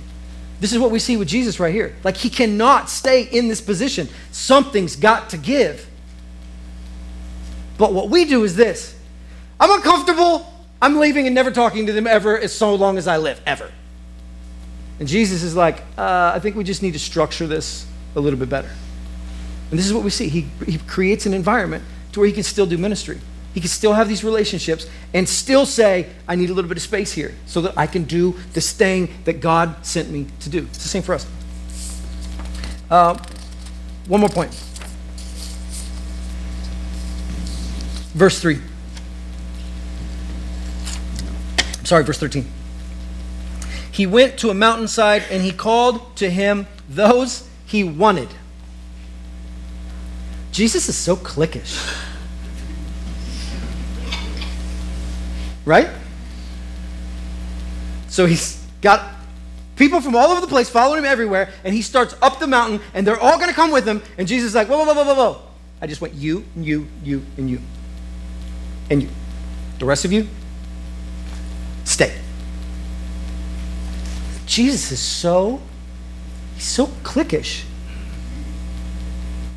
This 0.60 0.72
is 0.74 0.80
what 0.80 0.92
we 0.92 1.00
see 1.00 1.18
with 1.18 1.28
Jesus 1.28 1.60
right 1.60 1.74
here. 1.74 1.96
Like 2.04 2.18
he 2.18 2.30
cannot 2.30 2.90
stay 2.90 3.24
in 3.24 3.48
this 3.48 3.62
position. 3.62 4.08
Something's 4.32 4.96
got 4.96 5.30
to 5.32 5.38
give. 5.38 5.88
But 7.78 7.94
what 7.94 8.10
we 8.10 8.26
do 8.26 8.44
is 8.44 8.56
this 8.56 8.98
I'm 9.60 9.72
uncomfortable. 9.72 10.52
I'm 10.82 10.98
leaving 11.00 11.26
and 11.26 11.34
never 11.34 11.52
talking 11.52 11.86
to 11.88 11.94
them 11.94 12.06
ever 12.06 12.38
as 12.38 12.54
so 12.54 12.76
long 12.76 12.98
as 12.98 13.08
I 13.08 13.18
live, 13.18 13.42
ever. 13.46 13.72
And 15.00 15.08
Jesus 15.08 15.42
is 15.44 15.56
like, 15.56 15.80
uh, 15.98 16.32
I 16.36 16.40
think 16.40 16.56
we 16.56 16.64
just 16.64 16.82
need 16.82 16.94
to 16.94 17.00
structure 17.00 17.48
this 17.48 17.88
a 18.16 18.20
little 18.20 18.38
bit 18.40 18.50
better. 18.50 18.70
And 19.70 19.80
this 19.80 19.86
is 19.86 19.94
what 19.94 20.04
we 20.04 20.10
see. 20.10 20.30
He, 20.30 20.48
he 20.66 20.78
creates 20.80 21.26
an 21.26 21.34
environment 21.34 21.84
to 22.12 22.20
where 22.20 22.28
he 22.28 22.34
can 22.34 22.44
still 22.44 22.66
do 22.66 22.78
ministry. 22.78 23.20
He 23.56 23.62
can 23.62 23.70
still 23.70 23.94
have 23.94 24.10
these 24.10 24.22
relationships 24.22 24.86
and 25.14 25.28
still 25.28 25.66
say, 25.66 26.10
I 26.28 26.36
need 26.36 26.50
a 26.50 26.54
little 26.54 26.68
bit 26.68 26.76
of 26.76 26.84
space 26.84 27.14
here 27.14 27.34
so 27.46 27.62
that 27.62 27.78
I 27.78 27.88
can 27.88 28.04
do 28.04 28.36
this 28.52 28.74
thing 28.74 29.08
that 29.24 29.40
God 29.40 29.86
sent 29.86 30.12
me 30.12 30.28
to 30.42 30.50
do. 30.50 30.60
It's 30.64 30.84
the 30.84 30.90
same 30.90 31.02
for 31.02 31.16
us. 31.16 31.26
Uh, 32.92 33.18
one 34.10 34.20
more 34.20 34.30
point. 34.30 34.54
Verse 38.14 38.42
3. 38.42 38.60
Sorry, 41.86 42.04
verse 42.04 42.18
13. 42.20 42.46
He 43.90 44.06
went 44.06 44.38
to 44.40 44.50
a 44.50 44.54
mountainside 44.54 45.24
and 45.32 45.42
he 45.42 45.54
called 45.54 46.18
to 46.18 46.30
him 46.30 46.68
those 46.90 47.48
he 47.66 47.86
wanted. 47.86 48.28
Jesus 50.52 50.90
is 50.90 50.98
so 50.98 51.16
cliquish. 51.16 52.02
Right? 55.66 55.90
So 58.08 58.26
he's 58.26 58.64
got 58.82 59.14
people 59.76 60.00
from 60.00 60.16
all 60.16 60.30
over 60.30 60.42
the 60.42 60.48
place 60.48 60.70
following 60.70 61.00
him 61.00 61.06
everywhere, 61.06 61.50
and 61.64 61.74
he 61.74 61.82
starts 61.82 62.16
up 62.22 62.40
the 62.40 62.48
mountain, 62.48 62.80
and 62.94 63.06
they're 63.06 63.20
all 63.20 63.38
going 63.38 63.50
to 63.50 63.56
come 63.56 63.72
with 63.72 63.86
him. 63.86 64.02
And 64.18 64.28
Jesus 64.28 64.50
is 64.50 64.56
like, 64.56 64.70
whoa, 64.70 64.78
whoa, 64.78 64.94
whoa, 64.94 65.04
whoa, 65.04 65.16
whoa. 65.16 65.42
I 65.82 65.88
just 65.88 66.02
want 66.02 66.14
you, 66.14 66.46
and 66.56 66.66
you, 66.66 66.88
you, 67.04 67.26
and 67.38 67.50
you. 67.50 67.60
And 68.90 69.02
you. 69.02 69.10
The 69.80 69.86
rest 69.86 70.06
of 70.06 70.14
you, 70.14 70.28
Stay. 71.86 72.14
Jesus 74.48 74.92
is 74.92 75.00
so, 75.00 75.62
he's 76.56 76.66
so 76.66 76.88
cliquish. 77.04 77.64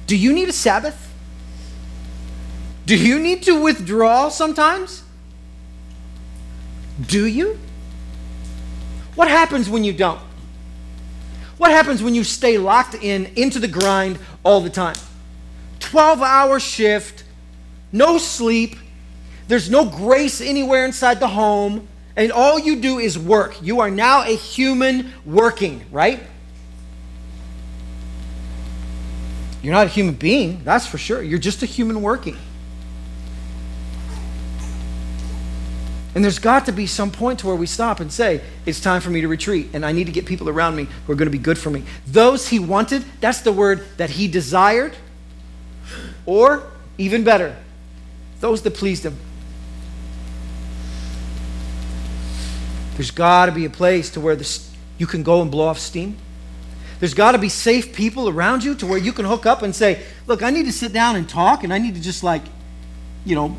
Do 0.06 0.16
you 0.16 0.32
need 0.32 0.48
a 0.48 0.52
Sabbath? 0.52 1.12
Do 2.86 2.96
you 2.96 3.18
need 3.18 3.42
to 3.44 3.60
withdraw 3.60 4.28
sometimes? 4.28 5.02
Do 7.06 7.26
you? 7.26 7.58
What 9.14 9.28
happens 9.28 9.68
when 9.68 9.84
you 9.84 9.92
don't? 9.92 10.20
What 11.56 11.70
happens 11.70 12.02
when 12.02 12.14
you 12.14 12.24
stay 12.24 12.56
locked 12.56 12.94
in 12.94 13.26
into 13.36 13.58
the 13.58 13.68
grind 13.68 14.18
all 14.44 14.60
the 14.60 14.70
time? 14.70 14.96
12 15.80 16.22
hour 16.22 16.60
shift, 16.60 17.24
no 17.92 18.18
sleep, 18.18 18.76
there's 19.48 19.70
no 19.70 19.84
grace 19.84 20.40
anywhere 20.40 20.84
inside 20.84 21.20
the 21.20 21.28
home 21.28 21.88
and 22.18 22.32
all 22.32 22.58
you 22.58 22.80
do 22.80 22.98
is 22.98 23.16
work. 23.16 23.62
You 23.62 23.78
are 23.78 23.90
now 23.90 24.22
a 24.22 24.36
human 24.36 25.12
working, 25.24 25.84
right? 25.92 26.20
You're 29.62 29.72
not 29.72 29.86
a 29.86 29.90
human 29.90 30.14
being, 30.14 30.62
that's 30.64 30.84
for 30.84 30.98
sure. 30.98 31.22
You're 31.22 31.38
just 31.38 31.62
a 31.62 31.66
human 31.66 32.02
working. 32.02 32.36
And 36.18 36.24
there's 36.24 36.40
got 36.40 36.66
to 36.66 36.72
be 36.72 36.88
some 36.88 37.12
point 37.12 37.38
to 37.38 37.46
where 37.46 37.54
we 37.54 37.68
stop 37.68 38.00
and 38.00 38.12
say, 38.12 38.40
it's 38.66 38.80
time 38.80 39.00
for 39.00 39.08
me 39.08 39.20
to 39.20 39.28
retreat, 39.28 39.68
and 39.72 39.86
I 39.86 39.92
need 39.92 40.06
to 40.06 40.12
get 40.12 40.26
people 40.26 40.48
around 40.48 40.74
me 40.74 40.88
who 41.06 41.12
are 41.12 41.14
going 41.14 41.28
to 41.28 41.30
be 41.30 41.38
good 41.38 41.56
for 41.56 41.70
me. 41.70 41.84
Those 42.08 42.48
he 42.48 42.58
wanted, 42.58 43.04
that's 43.20 43.42
the 43.42 43.52
word 43.52 43.86
that 43.98 44.10
he 44.10 44.26
desired, 44.26 44.96
or 46.26 46.72
even 46.98 47.22
better, 47.22 47.54
those 48.40 48.62
that 48.62 48.74
pleased 48.74 49.06
him. 49.06 49.16
There's 52.96 53.12
got 53.12 53.46
to 53.46 53.52
be 53.52 53.64
a 53.64 53.70
place 53.70 54.10
to 54.10 54.20
where 54.20 54.34
this, 54.34 54.74
you 54.98 55.06
can 55.06 55.22
go 55.22 55.40
and 55.40 55.52
blow 55.52 55.66
off 55.66 55.78
steam. 55.78 56.16
There's 56.98 57.14
got 57.14 57.30
to 57.30 57.38
be 57.38 57.48
safe 57.48 57.94
people 57.94 58.28
around 58.28 58.64
you 58.64 58.74
to 58.74 58.88
where 58.88 58.98
you 58.98 59.12
can 59.12 59.24
hook 59.24 59.46
up 59.46 59.62
and 59.62 59.72
say, 59.72 60.02
Look, 60.26 60.42
I 60.42 60.50
need 60.50 60.66
to 60.66 60.72
sit 60.72 60.92
down 60.92 61.14
and 61.14 61.28
talk, 61.28 61.62
and 61.62 61.72
I 61.72 61.78
need 61.78 61.94
to 61.94 62.00
just 62.00 62.24
like, 62.24 62.42
you 63.24 63.36
know, 63.36 63.56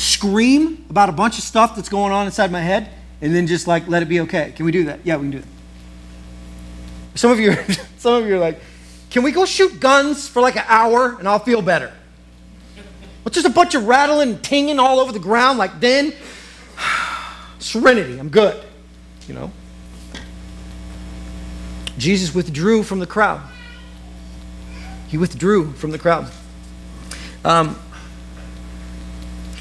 scream 0.00 0.84
about 0.88 1.08
a 1.10 1.12
bunch 1.12 1.36
of 1.36 1.44
stuff 1.44 1.76
that's 1.76 1.90
going 1.90 2.12
on 2.12 2.26
inside 2.26 2.50
my 2.50 2.60
head, 2.60 2.88
and 3.20 3.34
then 3.34 3.46
just 3.46 3.66
like 3.66 3.86
let 3.86 4.02
it 4.02 4.08
be 4.08 4.20
okay. 4.20 4.52
Can 4.56 4.64
we 4.64 4.72
do 4.72 4.84
that? 4.84 5.00
Yeah, 5.04 5.16
we 5.16 5.24
can 5.24 5.30
do 5.30 5.38
that. 5.40 5.48
Some 7.14 7.30
of 7.30 7.38
you, 7.38 7.52
are, 7.52 7.64
some 7.98 8.14
of 8.14 8.26
you 8.26 8.36
are 8.36 8.38
like, 8.38 8.60
Can 9.10 9.22
we 9.22 9.30
go 9.30 9.44
shoot 9.44 9.78
guns 9.78 10.26
for 10.26 10.40
like 10.40 10.56
an 10.56 10.64
hour 10.66 11.16
and 11.18 11.28
I'll 11.28 11.38
feel 11.38 11.60
better? 11.62 11.92
Well, 13.24 13.30
just 13.30 13.46
a 13.46 13.50
bunch 13.50 13.74
of 13.74 13.86
rattling, 13.86 14.30
and 14.30 14.42
tinging 14.42 14.78
all 14.78 14.98
over 14.98 15.12
the 15.12 15.18
ground, 15.18 15.58
like 15.58 15.80
then 15.80 16.14
serenity. 17.58 18.18
I'm 18.18 18.30
good. 18.30 18.64
You 19.28 19.34
know? 19.34 19.52
Jesus 21.98 22.34
withdrew 22.34 22.82
from 22.82 22.98
the 22.98 23.06
crowd. 23.06 23.42
He 25.08 25.18
withdrew 25.18 25.72
from 25.72 25.90
the 25.90 25.98
crowd. 25.98 26.30
Um, 27.44 27.78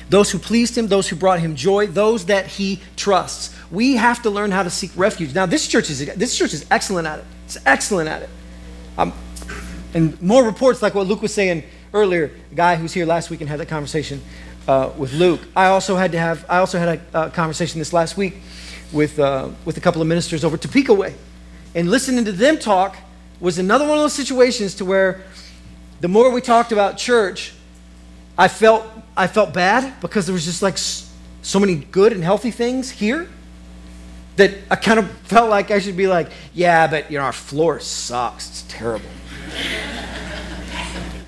those 0.09 0.31
who 0.31 0.39
pleased 0.39 0.77
him, 0.77 0.87
those 0.87 1.07
who 1.07 1.15
brought 1.15 1.39
him 1.39 1.55
joy, 1.55 1.87
those 1.87 2.25
that 2.25 2.47
he 2.47 2.81
trusts. 2.95 3.55
We 3.71 3.95
have 3.95 4.21
to 4.23 4.29
learn 4.29 4.51
how 4.51 4.63
to 4.63 4.69
seek 4.69 4.91
refuge. 4.95 5.35
Now, 5.35 5.45
this 5.45 5.67
church 5.67 5.89
is 5.89 6.05
this 6.15 6.35
church 6.37 6.53
is 6.53 6.65
excellent 6.71 7.07
at 7.07 7.19
it. 7.19 7.25
It's 7.45 7.57
excellent 7.65 8.09
at 8.09 8.23
it. 8.23 8.29
Um, 8.97 9.13
and 9.93 10.19
more 10.21 10.43
reports 10.43 10.81
like 10.81 10.95
what 10.95 11.07
Luke 11.07 11.21
was 11.21 11.33
saying 11.33 11.63
earlier. 11.93 12.31
A 12.51 12.55
guy 12.55 12.75
who's 12.75 12.93
here 12.93 13.05
last 13.05 13.29
week 13.29 13.41
and 13.41 13.49
had 13.49 13.59
that 13.59 13.67
conversation 13.67 14.21
uh, 14.67 14.91
with 14.97 15.13
Luke. 15.13 15.41
I 15.55 15.67
also 15.67 15.95
had 15.95 16.11
to 16.11 16.19
have, 16.19 16.45
I 16.49 16.57
also 16.57 16.79
had 16.79 17.01
a, 17.13 17.29
conversation 17.31 17.79
this 17.79 17.93
last 17.93 18.17
week 18.17 18.37
with, 18.91 19.19
uh, 19.19 19.49
with 19.65 19.77
a 19.77 19.81
couple 19.81 20.01
of 20.01 20.07
ministers 20.07 20.43
over 20.43 20.57
Topeka 20.57 20.93
Way. 20.93 21.15
And 21.75 21.89
listening 21.89 22.25
to 22.25 22.31
them 22.31 22.57
talk 22.57 22.97
was 23.39 23.57
another 23.57 23.87
one 23.87 23.97
of 23.97 24.03
those 24.03 24.13
situations 24.13 24.75
to 24.75 24.85
where 24.85 25.23
the 26.01 26.07
more 26.07 26.31
we 26.31 26.41
talked 26.41 26.71
about 26.71 26.97
church, 26.97 27.53
I 28.39 28.47
felt, 28.47 28.87
I 29.17 29.27
felt 29.27 29.53
bad 29.53 29.99
because 29.99 30.25
there 30.25 30.33
was 30.33 30.45
just 30.45 30.61
like 30.61 30.77
so 30.77 31.59
many 31.59 31.75
good 31.75 32.13
and 32.13 32.23
healthy 32.23 32.51
things 32.51 32.89
here 32.89 33.27
that 34.37 34.53
I 34.71 34.77
kind 34.77 34.97
of 34.97 35.11
felt 35.23 35.49
like 35.49 35.71
I 35.71 35.79
should 35.79 35.97
be 35.97 36.07
like, 36.07 36.31
yeah, 36.53 36.87
but 36.87 37.11
you 37.11 37.17
know, 37.17 37.25
our 37.25 37.33
floor 37.33 37.81
sucks. 37.81 38.49
It's 38.49 38.65
terrible. 38.69 39.09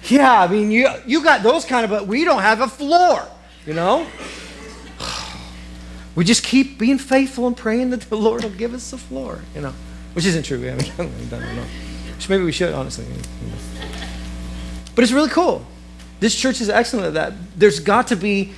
Yeah, 0.05 0.41
I 0.41 0.47
mean, 0.47 0.71
you, 0.71 0.89
you 1.05 1.23
got 1.23 1.41
those 1.41 1.63
kind 1.63 1.85
of, 1.85 1.89
but 1.89 2.05
we 2.05 2.25
don't 2.25 2.41
have 2.41 2.59
a 2.59 2.67
floor, 2.67 3.25
you 3.65 3.73
know? 3.73 4.05
We 6.15 6.25
just 6.25 6.43
keep 6.43 6.77
being 6.77 6.97
faithful 6.97 7.47
and 7.47 7.55
praying 7.55 7.91
that 7.91 8.01
the 8.01 8.17
Lord 8.17 8.43
will 8.43 8.49
give 8.49 8.73
us 8.73 8.91
a 8.91 8.97
floor, 8.97 9.41
you 9.55 9.61
know? 9.61 9.73
Which 10.11 10.25
isn't 10.25 10.43
true. 10.43 10.59
We 10.59 10.67
haven't 10.67 10.97
done 11.29 11.41
it. 11.43 12.27
Maybe 12.27 12.43
we 12.43 12.51
should, 12.51 12.73
honestly. 12.73 13.05
But 14.93 15.03
it's 15.03 15.13
really 15.13 15.29
cool. 15.29 15.65
This 16.21 16.35
church 16.35 16.61
is 16.61 16.69
excellent 16.69 17.07
at 17.07 17.13
that. 17.15 17.33
There's 17.57 17.79
got 17.79 18.07
to 18.07 18.15
be 18.15 18.53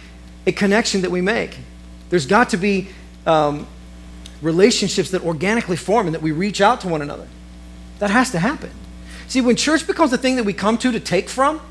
a 0.46 0.52
connection 0.52 1.02
that 1.02 1.12
we 1.12 1.22
make. 1.22 1.58
There's 2.10 2.26
got 2.26 2.50
to 2.50 2.58
be 2.58 2.90
um, 3.26 3.66
relationships 4.42 5.12
that 5.12 5.24
organically 5.24 5.78
form 5.78 6.06
and 6.06 6.14
that 6.14 6.22
we 6.22 6.34
reach 6.34 6.60
out 6.60 6.82
to 6.82 6.90
one 6.90 7.02
another. 7.02 7.26
That 8.00 8.10
has 8.10 8.32
to 8.32 8.40
happen. 8.40 8.70
See, 9.30 9.40
when 9.40 9.56
church 9.56 9.88
becomes 9.88 10.12
a 10.12 10.18
thing 10.18 10.36
that 10.36 10.44
we 10.44 10.52
come 10.52 10.78
to 10.80 10.92
to 10.92 11.00
take 11.00 11.30
from, 11.30 11.62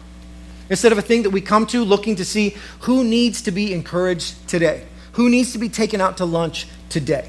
instead 0.70 0.92
of 0.92 0.98
a 0.98 1.02
thing 1.02 1.24
that 1.24 1.30
we 1.30 1.42
come 1.42 1.66
to 1.66 1.84
looking 1.84 2.16
to 2.16 2.24
see 2.24 2.56
who 2.80 3.04
needs 3.04 3.42
to 3.42 3.50
be 3.50 3.74
encouraged 3.74 4.48
today, 4.48 4.86
who 5.12 5.28
needs 5.28 5.52
to 5.52 5.58
be 5.58 5.68
taken 5.68 6.00
out 6.00 6.16
to 6.16 6.24
lunch 6.24 6.68
today, 6.88 7.28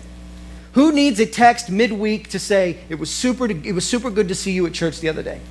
who 0.71 0.93
needs 0.93 1.19
a 1.19 1.26
text 1.26 1.69
midweek 1.69 2.30
to 2.30 2.39
say 2.39 2.80
it 2.88 2.95
was 2.95 3.12
super, 3.12 3.52
it 3.52 3.76
was 3.76 3.86
super 3.86 4.10
good 4.10 4.30
to 4.30 4.36
see 4.36 4.54
you 4.54 4.65
at 4.65 4.73
church 4.73 5.02
the 5.02 5.10
other 5.10 5.21
day. 5.21 5.41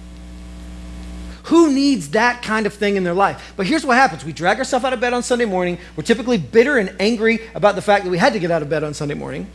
Who 1.45 1.73
needs 1.73 2.11
that 2.11 2.43
kind 2.43 2.67
of 2.67 2.75
thing 2.75 2.97
in 2.97 3.03
their 3.03 3.15
life? 3.15 3.55
But 3.57 3.67
here's 3.67 3.85
what 3.85 3.97
happens 3.97 4.25
we 4.25 4.33
drag 4.33 4.59
ourselves 4.59 4.85
out 4.85 4.93
of 4.93 5.01
bed 5.01 5.13
on 5.13 5.23
Sunday 5.23 5.45
morning. 5.45 5.79
We're 5.97 6.05
typically 6.05 6.39
bitter 6.39 6.79
and 6.79 6.95
angry 7.01 7.41
about 7.55 7.75
the 7.75 7.83
fact 7.83 8.05
that 8.05 8.11
we 8.11 8.19
had 8.19 8.33
to 8.35 8.39
get 8.39 8.51
out 8.51 8.63
of 8.63 8.69
bed 8.69 8.85
on 8.85 8.95
Sunday 8.95 9.15
morning. 9.15 9.49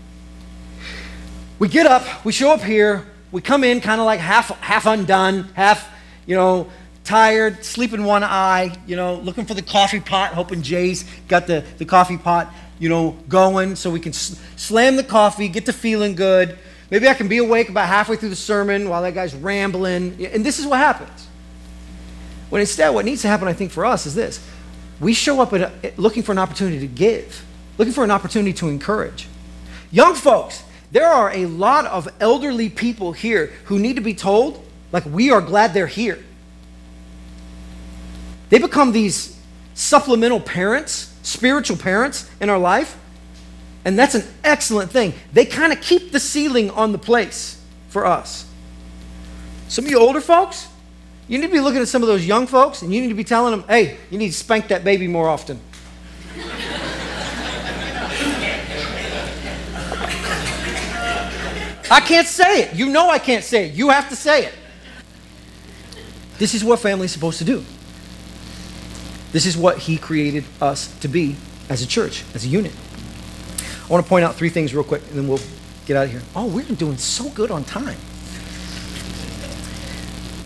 We 1.59 1.69
get 1.69 1.85
up, 1.85 2.25
we 2.25 2.31
show 2.33 2.51
up 2.51 2.61
here, 2.61 3.05
we 3.31 3.41
come 3.41 3.63
in 3.63 3.81
kind 3.81 3.99
of 3.99 4.05
like 4.05 4.19
half, 4.19 4.49
half 4.59 4.85
undone, 4.85 5.49
half, 5.53 5.89
you 6.25 6.35
know, 6.35 6.69
tired, 7.03 7.63
sleeping 7.63 8.03
one 8.03 8.23
eye, 8.23 8.77
you 8.85 8.95
know, 8.95 9.15
looking 9.15 9.45
for 9.45 9.53
the 9.53 9.61
coffee 9.61 10.01
pot, 10.01 10.33
hoping 10.33 10.61
Jay's 10.61 11.05
got 11.29 11.47
the, 11.47 11.63
the 11.77 11.85
coffee 11.85 12.17
pot, 12.17 12.53
you 12.79 12.89
know, 12.89 13.17
going 13.29 13.75
so 13.75 13.89
we 13.89 13.99
can 14.01 14.13
slam 14.13 14.97
the 14.97 15.03
coffee, 15.03 15.47
get 15.47 15.65
to 15.65 15.73
feeling 15.73 16.15
good. 16.15 16.59
Maybe 16.91 17.07
I 17.07 17.13
can 17.13 17.27
be 17.27 17.37
awake 17.37 17.69
about 17.69 17.87
halfway 17.87 18.17
through 18.17 18.29
the 18.29 18.35
sermon 18.35 18.89
while 18.89 19.01
that 19.01 19.13
guy's 19.13 19.33
rambling. 19.33 20.25
And 20.25 20.45
this 20.45 20.59
is 20.59 20.65
what 20.65 20.79
happens. 20.79 21.27
When 22.49 22.61
instead, 22.61 22.89
what 22.89 23.05
needs 23.05 23.21
to 23.23 23.27
happen, 23.27 23.47
I 23.47 23.53
think, 23.53 23.71
for 23.71 23.85
us 23.85 24.05
is 24.05 24.15
this 24.15 24.45
we 24.99 25.13
show 25.13 25.41
up 25.41 25.53
a, 25.53 25.71
looking 25.97 26.23
for 26.23 26.31
an 26.31 26.39
opportunity 26.39 26.79
to 26.79 26.87
give, 26.87 27.45
looking 27.77 27.93
for 27.93 28.03
an 28.03 28.11
opportunity 28.11 28.53
to 28.53 28.67
encourage. 28.67 29.27
Young 29.91 30.15
folks, 30.15 30.63
there 30.91 31.07
are 31.07 31.31
a 31.31 31.45
lot 31.45 31.85
of 31.85 32.07
elderly 32.19 32.69
people 32.69 33.11
here 33.11 33.47
who 33.65 33.77
need 33.77 33.95
to 33.95 34.01
be 34.01 34.13
told, 34.13 34.63
like, 34.91 35.05
we 35.05 35.31
are 35.31 35.41
glad 35.41 35.73
they're 35.73 35.87
here. 35.87 36.23
They 38.49 38.59
become 38.59 38.91
these 38.91 39.39
supplemental 39.73 40.39
parents, 40.39 41.13
spiritual 41.21 41.77
parents 41.77 42.29
in 42.39 42.49
our 42.49 42.57
life, 42.57 42.97
and 43.85 43.99
that's 43.99 44.15
an 44.15 44.23
excellent 44.43 44.91
thing. 44.91 45.13
They 45.31 45.45
kind 45.45 45.71
of 45.71 45.81
keep 45.81 46.11
the 46.11 46.19
ceiling 46.19 46.69
on 46.71 46.91
the 46.91 46.97
place 46.97 47.61
for 47.89 48.05
us. 48.05 48.45
Some 49.67 49.85
of 49.85 49.91
you 49.91 49.99
older 49.99 50.21
folks, 50.21 50.67
you 51.27 51.37
need 51.37 51.47
to 51.47 51.53
be 51.53 51.59
looking 51.59 51.81
at 51.81 51.87
some 51.87 52.01
of 52.01 52.07
those 52.07 52.25
young 52.25 52.47
folks 52.47 52.81
and 52.81 52.93
you 52.93 53.01
need 53.01 53.09
to 53.09 53.13
be 53.13 53.23
telling 53.23 53.51
them, 53.51 53.67
hey, 53.67 53.97
you 54.09 54.17
need 54.17 54.29
to 54.29 54.37
spank 54.37 54.69
that 54.69 54.83
baby 54.83 55.07
more 55.07 55.27
often. 55.27 55.59
I 61.89 62.01
can't 62.01 62.27
say 62.27 62.63
it. 62.63 62.75
You 62.75 62.89
know 62.89 63.09
I 63.09 63.19
can't 63.19 63.43
say 63.43 63.69
it. 63.69 63.73
You 63.73 63.89
have 63.89 64.09
to 64.09 64.15
say 64.15 64.45
it. 64.45 64.53
This 66.37 66.53
is 66.53 66.63
what 66.63 66.79
family 66.79 67.05
is 67.05 67.11
supposed 67.11 67.39
to 67.39 67.45
do. 67.45 67.63
This 69.31 69.45
is 69.45 69.57
what 69.57 69.77
he 69.77 69.97
created 69.97 70.45
us 70.61 70.97
to 70.99 71.07
be 71.07 71.35
as 71.69 71.81
a 71.81 71.87
church, 71.87 72.23
as 72.33 72.45
a 72.45 72.47
unit. 72.47 72.73
I 73.83 73.87
want 73.87 74.05
to 74.05 74.09
point 74.09 74.25
out 74.25 74.35
three 74.35 74.49
things 74.49 74.73
real 74.73 74.83
quick, 74.83 75.01
and 75.09 75.17
then 75.17 75.27
we'll 75.27 75.39
get 75.85 75.97
out 75.97 76.05
of 76.05 76.11
here. 76.11 76.21
Oh, 76.35 76.45
we're 76.45 76.63
doing 76.63 76.97
so 76.97 77.29
good 77.29 77.51
on 77.51 77.63
time. 77.63 77.97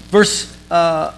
Verse 0.10 0.56
uh, 0.72 1.14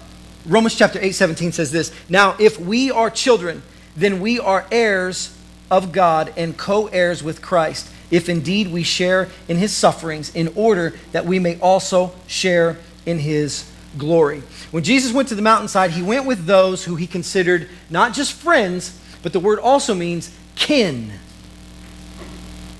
Romans 0.46 0.74
chapter 0.74 0.98
8, 1.00 1.12
17 1.12 1.52
says 1.52 1.72
this 1.72 1.92
Now, 2.08 2.36
if 2.38 2.60
we 2.60 2.90
are 2.90 3.08
children, 3.08 3.62
then 3.96 4.20
we 4.20 4.38
are 4.38 4.66
heirs 4.70 5.36
of 5.70 5.92
God 5.92 6.32
and 6.36 6.56
co 6.56 6.88
heirs 6.88 7.22
with 7.22 7.40
Christ, 7.40 7.90
if 8.10 8.28
indeed 8.28 8.70
we 8.70 8.82
share 8.82 9.28
in 9.48 9.56
his 9.56 9.72
sufferings, 9.72 10.34
in 10.34 10.48
order 10.56 10.92
that 11.12 11.24
we 11.24 11.38
may 11.38 11.58
also 11.60 12.12
share 12.26 12.76
in 13.06 13.20
his 13.20 13.70
glory. 13.96 14.42
When 14.70 14.82
Jesus 14.82 15.12
went 15.12 15.28
to 15.28 15.34
the 15.34 15.42
mountainside, 15.42 15.92
he 15.92 16.02
went 16.02 16.26
with 16.26 16.46
those 16.46 16.84
who 16.84 16.96
he 16.96 17.06
considered 17.06 17.68
not 17.88 18.12
just 18.12 18.32
friends, 18.32 18.98
but 19.22 19.32
the 19.32 19.40
word 19.40 19.60
also 19.60 19.94
means 19.94 20.36
kin. 20.56 21.12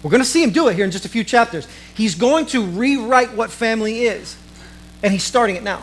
We're 0.02 0.10
going 0.10 0.22
to 0.22 0.28
see 0.28 0.42
him 0.42 0.50
do 0.50 0.68
it 0.68 0.74
here 0.74 0.84
in 0.84 0.90
just 0.90 1.06
a 1.06 1.08
few 1.08 1.24
chapters. 1.24 1.66
He's 1.94 2.14
going 2.14 2.46
to 2.46 2.66
rewrite 2.66 3.32
what 3.32 3.50
family 3.50 4.02
is, 4.02 4.36
and 5.02 5.12
he's 5.12 5.24
starting 5.24 5.56
it 5.56 5.62
now. 5.62 5.80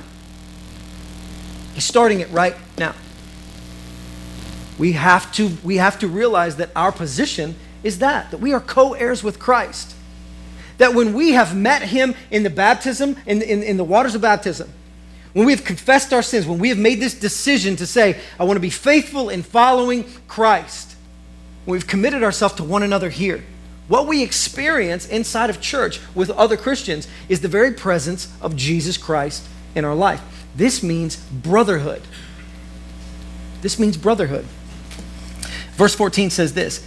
He's 1.73 1.86
starting 1.86 2.19
it 2.19 2.29
right 2.31 2.55
now. 2.77 2.95
We 4.77 4.93
have 4.93 5.31
to, 5.34 5.51
we 5.63 5.77
have 5.77 5.99
to 5.99 6.07
realize 6.07 6.55
that 6.57 6.71
our 6.75 6.91
position 6.91 7.55
is 7.84 7.99
that, 7.99 8.31
that 8.31 8.39
we 8.39 8.53
are 8.53 8.60
co 8.60 8.93
heirs 8.93 9.23
with 9.23 9.39
Christ. 9.39 9.95
That 10.77 10.95
when 10.95 11.13
we 11.13 11.34
have 11.34 11.55
met 11.55 11.84
him 11.84 12.15
in 12.31 12.43
the 12.43 12.49
baptism, 12.49 13.17
in, 13.25 13.41
in, 13.41 13.62
in 13.62 13.77
the 13.77 13.84
waters 13.84 14.15
of 14.15 14.21
baptism, 14.21 14.71
when 15.34 15.45
we 15.45 15.53
have 15.53 15.63
confessed 15.63 16.12
our 16.13 16.21
sins, 16.21 16.45
when 16.45 16.60
we 16.60 16.69
have 16.69 16.77
made 16.77 16.99
this 16.99 17.13
decision 17.13 17.75
to 17.77 17.88
say, 17.88 18.19
I 18.39 18.43
want 18.43 18.57
to 18.57 18.62
be 18.62 18.69
faithful 18.69 19.29
in 19.29 19.43
following 19.43 20.05
Christ, 20.27 20.95
when 21.65 21.73
we've 21.73 21.88
committed 21.88 22.23
ourselves 22.23 22.55
to 22.55 22.63
one 22.63 22.84
another 22.84 23.10
here, 23.10 23.43
what 23.88 24.07
we 24.07 24.23
experience 24.23 25.07
inside 25.07 25.49
of 25.49 25.62
church 25.62 25.99
with 26.15 26.29
other 26.31 26.57
Christians 26.57 27.07
is 27.29 27.41
the 27.41 27.47
very 27.47 27.73
presence 27.73 28.34
of 28.41 28.55
Jesus 28.55 28.97
Christ 28.97 29.47
in 29.75 29.86
our 29.86 29.95
life. 29.95 30.40
This 30.56 30.84
means 30.84 31.16
brotherhood. 31.16 32.02
This 33.62 33.80
means 33.80 33.98
brotherhood. 33.98 34.46
Verse 35.74 35.96
14 35.96 36.30
says 36.30 36.54
this. 36.54 36.86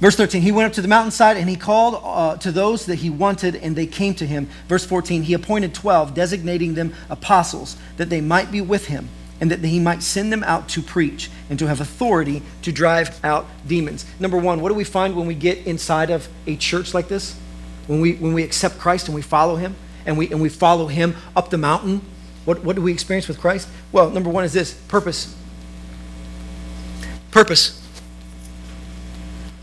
Verse 0.00 0.16
13, 0.16 0.40
he 0.40 0.50
went 0.50 0.66
up 0.66 0.72
to 0.72 0.80
the 0.80 0.88
mountainside 0.88 1.36
and 1.36 1.48
he 1.48 1.56
called 1.56 2.00
uh, 2.02 2.36
to 2.38 2.50
those 2.50 2.86
that 2.86 2.96
he 2.96 3.10
wanted, 3.10 3.54
and 3.56 3.76
they 3.76 3.86
came 3.86 4.14
to 4.14 4.26
him. 4.26 4.48
Verse 4.66 4.84
14, 4.84 5.24
he 5.24 5.34
appointed 5.34 5.74
12, 5.74 6.14
designating 6.14 6.72
them 6.72 6.94
apostles, 7.10 7.76
that 7.98 8.08
they 8.08 8.22
might 8.22 8.50
be 8.50 8.62
with 8.62 8.86
him, 8.86 9.10
and 9.42 9.50
that 9.50 9.62
he 9.62 9.78
might 9.78 10.02
send 10.02 10.32
them 10.32 10.42
out 10.44 10.70
to 10.70 10.80
preach 10.80 11.30
and 11.50 11.58
to 11.58 11.66
have 11.66 11.82
authority 11.82 12.40
to 12.62 12.72
drive 12.72 13.22
out 13.22 13.46
demons. 13.66 14.06
Number 14.18 14.38
one, 14.38 14.62
what 14.62 14.70
do 14.70 14.74
we 14.74 14.84
find 14.84 15.14
when 15.14 15.26
we 15.26 15.34
get 15.34 15.58
inside 15.66 16.08
of 16.08 16.28
a 16.46 16.56
church 16.56 16.94
like 16.94 17.08
this? 17.08 17.38
When 17.86 18.00
we, 18.00 18.14
when 18.14 18.32
we 18.32 18.42
accept 18.42 18.78
Christ 18.78 19.06
and 19.08 19.14
we 19.14 19.20
follow 19.20 19.56
him? 19.56 19.76
And 20.10 20.18
we, 20.18 20.28
and 20.28 20.42
we 20.42 20.48
follow 20.48 20.88
him 20.88 21.14
up 21.36 21.50
the 21.50 21.56
mountain, 21.56 22.02
what, 22.44 22.64
what 22.64 22.74
do 22.74 22.82
we 22.82 22.92
experience 22.92 23.28
with 23.28 23.38
Christ? 23.38 23.68
Well, 23.92 24.10
number 24.10 24.28
one 24.28 24.42
is 24.42 24.52
this 24.52 24.74
purpose. 24.74 25.36
Purpose. 27.30 27.80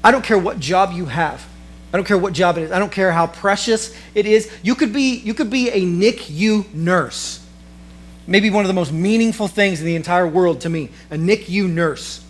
I 0.02 0.12
don't 0.12 0.24
care 0.24 0.40
what 0.40 0.60
job 0.60 0.94
you 0.94 1.06
have. 1.06 1.46
I 1.92 1.98
don't 1.98 2.06
care 2.06 2.18
what 2.18 2.32
job 2.32 2.58
it 2.58 2.62
is. 2.62 2.72
I 2.72 2.80
don't 2.80 2.92
care 2.92 3.12
how 3.12 3.28
precious 3.28 3.94
it 4.16 4.26
is. 4.26 4.50
You 4.64 4.74
could 4.74 4.94
be, 4.94 5.18
you 5.18 5.34
could 5.34 5.50
be 5.50 5.70
a 5.70 5.82
NICU 5.82 6.74
nurse. 6.74 7.46
Maybe 8.26 8.50
one 8.50 8.64
of 8.64 8.70
the 8.70 8.74
most 8.74 8.94
meaningful 8.94 9.50
things 9.50 9.82
in 9.82 9.86
the 9.86 9.98
entire 9.98 10.28
world 10.28 10.62
to 10.62 10.70
me, 10.70 10.92
a 11.12 11.18
NICU 11.18 11.70
nurse. 11.70 12.24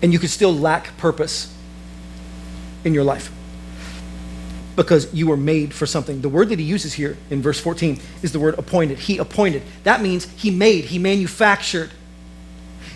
And 0.00 0.14
you 0.14 0.18
could 0.18 0.30
still 0.30 0.54
lack 0.54 0.96
purpose 0.96 1.54
in 2.84 2.94
your 2.94 3.04
life 3.04 3.30
because 4.76 5.12
you 5.14 5.26
were 5.26 5.36
made 5.36 5.72
for 5.72 5.86
something. 5.86 6.20
The 6.20 6.28
word 6.28 6.48
that 6.48 6.58
he 6.58 6.64
uses 6.64 6.92
here 6.92 7.16
in 7.30 7.42
verse 7.42 7.60
14 7.60 8.00
is 8.22 8.32
the 8.32 8.40
word 8.40 8.58
appointed. 8.58 8.98
He 8.98 9.18
appointed. 9.18 9.62
That 9.84 10.02
means 10.02 10.24
he 10.30 10.50
made, 10.50 10.84
he 10.86 10.98
manufactured. 10.98 11.90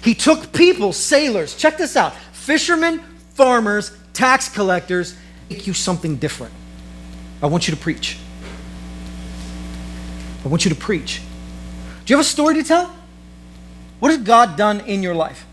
He 0.02 0.14
took 0.14 0.52
people, 0.52 0.92
sailors, 0.92 1.56
check 1.56 1.76
this 1.76 1.96
out 1.96 2.14
fishermen, 2.32 3.00
farmers, 3.34 3.96
tax 4.14 4.48
collectors, 4.48 5.14
make 5.50 5.66
you 5.66 5.74
something 5.74 6.16
different. 6.16 6.52
I 7.42 7.46
want 7.46 7.68
you 7.68 7.74
to 7.74 7.80
preach. 7.80 8.18
I 10.44 10.48
want 10.48 10.64
you 10.64 10.70
to 10.70 10.76
preach. 10.76 11.20
Do 12.04 12.12
you 12.12 12.16
have 12.16 12.24
a 12.24 12.28
story 12.28 12.54
to 12.54 12.62
tell? 12.62 12.94
What 14.00 14.10
has 14.10 14.22
God 14.22 14.56
done 14.56 14.80
in 14.80 15.02
your 15.02 15.14
life? 15.14 15.44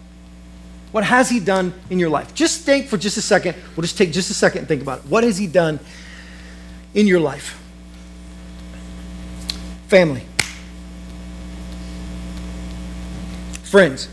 What 0.91 1.03
has 1.03 1.29
He 1.29 1.41
done 1.41 1.73
in 1.89 1.99
your 1.99 2.09
life? 2.09 2.33
Just 2.33 2.61
think 2.61 2.87
for 2.87 2.97
just 2.97 3.17
a 3.17 3.21
second. 3.21 3.57
We'll 3.75 3.81
just 3.81 3.97
take 3.97 4.13
just 4.13 4.31
a 4.31 4.33
second 4.33 4.59
and 4.59 4.67
think 4.67 4.81
about 4.81 4.99
it. 4.99 5.05
What 5.07 5.25
has 5.25 5.37
He 5.37 5.47
done 5.47 5.79
in 6.95 7.05
your 7.05 7.19
life? 7.19 7.61
Family, 9.87 10.23
friends, 13.63 14.09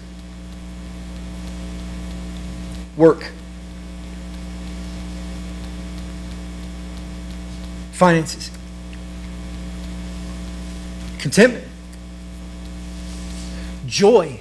work, 2.97 3.31
finances, 7.93 8.51
contentment, 11.19 11.65
joy. 13.87 14.39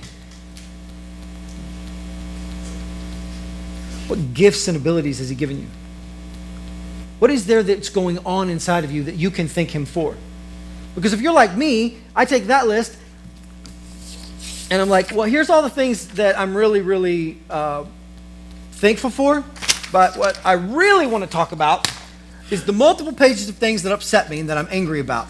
What 4.08 4.34
gifts 4.34 4.68
and 4.68 4.76
abilities 4.76 5.20
has 5.20 5.30
He 5.30 5.36
given 5.36 5.62
you? 5.62 5.68
What 7.22 7.30
is 7.30 7.46
there 7.46 7.62
that's 7.62 7.90
going 7.90 8.18
on 8.26 8.50
inside 8.50 8.84
of 8.84 8.92
you 8.92 9.04
that 9.04 9.14
you 9.14 9.30
can 9.30 9.48
thank 9.48 9.70
Him 9.70 9.86
for? 9.86 10.18
Because 10.96 11.14
if 11.14 11.22
you're 11.22 11.36
like 11.36 11.56
me, 11.56 12.00
I 12.16 12.26
take 12.26 12.46
that 12.46 12.66
list 12.66 12.98
and 14.72 14.82
I'm 14.82 14.90
like, 14.90 15.12
well, 15.12 15.28
here's 15.28 15.48
all 15.52 15.62
the 15.62 15.70
things 15.70 16.08
that 16.14 16.40
I'm 16.40 16.58
really, 16.58 16.82
really 16.82 17.38
uh, 17.48 17.86
thankful 18.72 19.12
for. 19.12 19.44
But 19.92 20.18
what 20.18 20.44
I 20.44 20.54
really 20.54 21.06
want 21.06 21.24
to 21.24 21.30
talk 21.30 21.52
about 21.52 21.88
is 22.50 22.66
the 22.66 22.74
multiple 22.74 23.14
pages 23.14 23.48
of 23.50 23.56
things 23.56 23.84
that 23.84 23.94
upset 23.94 24.28
me 24.28 24.40
and 24.40 24.50
that 24.50 24.58
I'm 24.58 24.68
angry 24.72 25.00
about. 25.00 25.28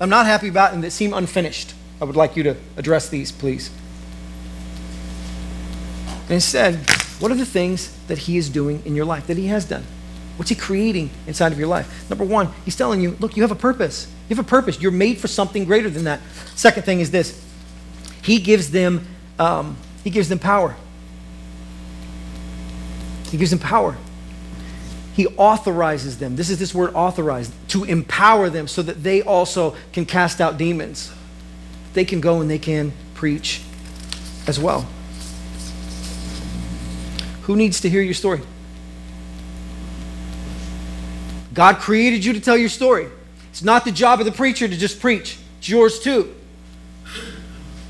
I'm 0.00 0.08
not 0.08 0.24
happy 0.24 0.48
about 0.48 0.72
and 0.72 0.82
that 0.82 0.92
seem 0.92 1.12
unfinished. 1.12 1.74
I 2.00 2.06
would 2.06 2.16
like 2.16 2.36
you 2.36 2.42
to 2.44 2.56
address 2.78 3.10
these, 3.10 3.32
please. 3.32 3.70
And 6.22 6.30
instead, 6.30 6.76
what 7.20 7.30
are 7.30 7.34
the 7.34 7.44
things 7.44 7.94
that 8.06 8.16
He 8.16 8.38
is 8.38 8.48
doing 8.48 8.82
in 8.86 8.96
your 8.96 9.04
life, 9.04 9.26
that 9.26 9.36
He 9.36 9.48
has 9.48 9.66
done? 9.66 9.84
What's 10.38 10.48
He 10.48 10.54
creating 10.54 11.10
inside 11.26 11.50
of 11.50 11.58
your 11.58 11.68
life? 11.68 12.08
Number 12.08 12.24
one, 12.24 12.50
He's 12.64 12.76
telling 12.76 13.00
you, 13.00 13.16
look, 13.18 13.36
you 13.36 13.42
have 13.42 13.50
a 13.50 13.56
purpose. 13.56 14.06
You 14.28 14.36
have 14.36 14.44
a 14.44 14.48
purpose. 14.48 14.80
You're 14.80 14.92
made 14.92 15.18
for 15.18 15.26
something 15.26 15.64
greater 15.64 15.90
than 15.90 16.04
that. 16.04 16.20
Second 16.54 16.84
thing 16.84 17.00
is 17.00 17.10
this 17.10 17.44
He 18.22 18.38
gives 18.38 18.70
them, 18.70 19.06
um, 19.38 19.76
he 20.04 20.10
gives 20.10 20.28
them 20.28 20.38
power. 20.38 20.76
He 23.30 23.36
gives 23.36 23.50
them 23.50 23.58
power. 23.58 23.96
He 25.12 25.26
authorizes 25.26 26.18
them. 26.18 26.36
This 26.36 26.48
is 26.48 26.60
this 26.60 26.72
word 26.72 26.94
authorized 26.94 27.52
to 27.70 27.82
empower 27.82 28.48
them 28.48 28.68
so 28.68 28.82
that 28.82 29.02
they 29.02 29.20
also 29.20 29.74
can 29.92 30.06
cast 30.06 30.40
out 30.40 30.56
demons. 30.56 31.12
They 31.94 32.04
can 32.04 32.20
go 32.20 32.40
and 32.40 32.48
they 32.48 32.60
can 32.60 32.92
preach 33.14 33.60
as 34.46 34.60
well. 34.60 34.86
Who 37.42 37.56
needs 37.56 37.80
to 37.80 37.90
hear 37.90 38.00
your 38.00 38.14
story? 38.14 38.42
God 41.58 41.78
created 41.78 42.24
you 42.24 42.34
to 42.34 42.40
tell 42.40 42.56
your 42.56 42.68
story. 42.68 43.08
It's 43.50 43.64
not 43.64 43.84
the 43.84 43.90
job 43.90 44.20
of 44.20 44.26
the 44.26 44.30
preacher 44.30 44.68
to 44.68 44.76
just 44.76 45.00
preach, 45.00 45.36
it's 45.58 45.68
yours 45.68 45.98
too. 45.98 46.32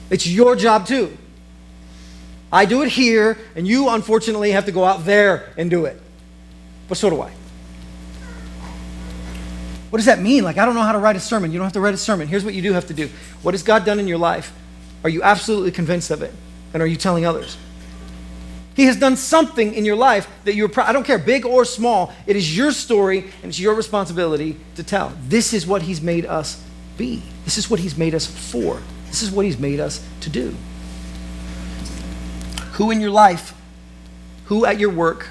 It's 0.09 0.27
your 0.27 0.57
job 0.57 0.87
too. 0.87 1.15
I 2.51 2.65
do 2.65 2.81
it 2.81 2.89
here, 2.89 3.37
and 3.55 3.69
you 3.69 3.91
unfortunately 3.91 4.53
have 4.53 4.65
to 4.65 4.73
go 4.73 4.87
out 4.87 5.05
there 5.05 5.53
and 5.59 5.69
do 5.69 5.85
it. 5.85 6.01
But 6.89 6.97
so 6.97 7.11
do 7.11 7.21
I. 7.21 7.31
What 9.91 9.99
does 9.99 10.07
that 10.07 10.19
mean? 10.19 10.45
Like, 10.45 10.57
I 10.57 10.65
don't 10.65 10.75
know 10.75 10.81
how 10.81 10.93
to 10.93 10.99
write 10.99 11.17
a 11.17 11.21
sermon. 11.21 11.53
You 11.53 11.59
don't 11.59 11.67
have 11.67 11.75
to 11.75 11.81
write 11.81 11.93
a 11.93 11.99
sermon. 11.99 12.27
Here's 12.27 12.47
what 12.47 12.55
you 12.55 12.63
do 12.63 12.73
have 12.73 12.87
to 12.87 12.95
do 12.95 13.11
What 13.43 13.53
has 13.53 13.63
God 13.63 13.85
done 13.85 13.99
in 13.99 14.09
your 14.09 14.17
life? 14.17 14.51
Are 15.05 15.11
you 15.11 15.23
absolutely 15.23 15.73
convinced 15.73 16.11
of 16.11 16.23
it? 16.23 16.33
And 16.73 16.83
are 16.83 16.87
you 16.87 16.97
telling 16.97 17.27
others? 17.27 17.59
He 18.79 18.85
has 18.85 18.95
done 18.95 19.17
something 19.17 19.75
in 19.75 19.85
your 19.85 19.97
life 19.97 20.31
that 20.45 20.55
you're 20.55 20.69
proud. 20.69 20.89
I 20.89 20.93
don't 20.93 21.03
care, 21.03 21.19
big 21.19 21.45
or 21.45 21.65
small. 21.65 22.15
It 22.29 22.37
is 22.37 22.57
your 22.57 22.71
story 22.71 23.25
and 23.43 23.47
it's 23.47 23.59
your 23.59 23.75
responsibility 23.75 24.57
to 24.77 24.85
tell. 24.85 25.13
This 25.25 25.53
is 25.53 25.67
what 25.67 25.83
He's 25.83 26.01
made 26.01 26.25
us 26.25 26.63
be. 26.97 27.21
This 27.45 27.59
is 27.59 27.69
what 27.69 27.81
He's 27.81 27.99
made 27.99 28.15
us 28.15 28.25
for. 28.25 28.81
This 29.09 29.21
is 29.21 29.33
what 29.33 29.45
He's 29.47 29.59
made 29.59 29.81
us 29.81 30.07
to 30.21 30.31
do. 30.31 30.55
Who 32.75 32.93
in 32.93 33.01
your 33.01 33.11
life, 33.11 33.53
who 34.45 34.65
at 34.65 34.79
your 34.79 34.91
work 34.91 35.29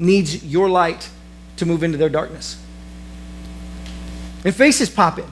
needs 0.00 0.44
your 0.44 0.68
light 0.68 1.08
to 1.58 1.66
move 1.66 1.84
into 1.84 1.96
their 1.96 2.08
darkness? 2.08 2.60
And 4.44 4.52
faces 4.52 4.90
pop 4.90 5.20
in. 5.20 5.30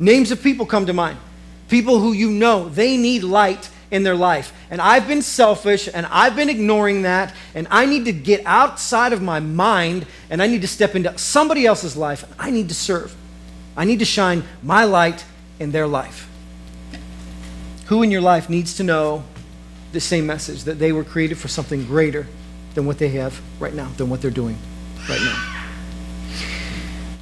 Names 0.00 0.32
of 0.32 0.42
people 0.42 0.66
come 0.66 0.86
to 0.86 0.92
mind. 0.92 1.18
People 1.68 2.00
who 2.00 2.10
you 2.12 2.32
know, 2.32 2.68
they 2.68 2.96
need 2.96 3.22
light 3.22 3.70
in 3.90 4.02
their 4.02 4.14
life. 4.14 4.52
And 4.70 4.80
I've 4.80 5.08
been 5.08 5.22
selfish 5.22 5.88
and 5.92 6.06
I've 6.06 6.36
been 6.36 6.48
ignoring 6.48 7.02
that. 7.02 7.34
And 7.54 7.66
I 7.70 7.86
need 7.86 8.04
to 8.04 8.12
get 8.12 8.42
outside 8.44 9.12
of 9.12 9.22
my 9.22 9.40
mind 9.40 10.06
and 10.30 10.42
I 10.42 10.46
need 10.46 10.62
to 10.62 10.68
step 10.68 10.94
into 10.94 11.16
somebody 11.18 11.66
else's 11.66 11.96
life. 11.96 12.24
I 12.38 12.50
need 12.50 12.68
to 12.68 12.74
serve. 12.74 13.14
I 13.76 13.84
need 13.84 14.00
to 14.00 14.04
shine 14.04 14.42
my 14.62 14.84
light 14.84 15.24
in 15.58 15.72
their 15.72 15.86
life. 15.86 16.28
Who 17.86 18.02
in 18.02 18.10
your 18.10 18.20
life 18.20 18.50
needs 18.50 18.76
to 18.76 18.84
know 18.84 19.24
the 19.92 20.00
same 20.00 20.26
message 20.26 20.64
that 20.64 20.78
they 20.78 20.92
were 20.92 21.04
created 21.04 21.38
for 21.38 21.48
something 21.48 21.86
greater 21.86 22.26
than 22.74 22.84
what 22.84 22.98
they 22.98 23.08
have 23.10 23.40
right 23.58 23.72
now, 23.72 23.88
than 23.96 24.10
what 24.10 24.20
they're 24.20 24.30
doing 24.30 24.58
right 25.08 25.20
now? 25.20 25.54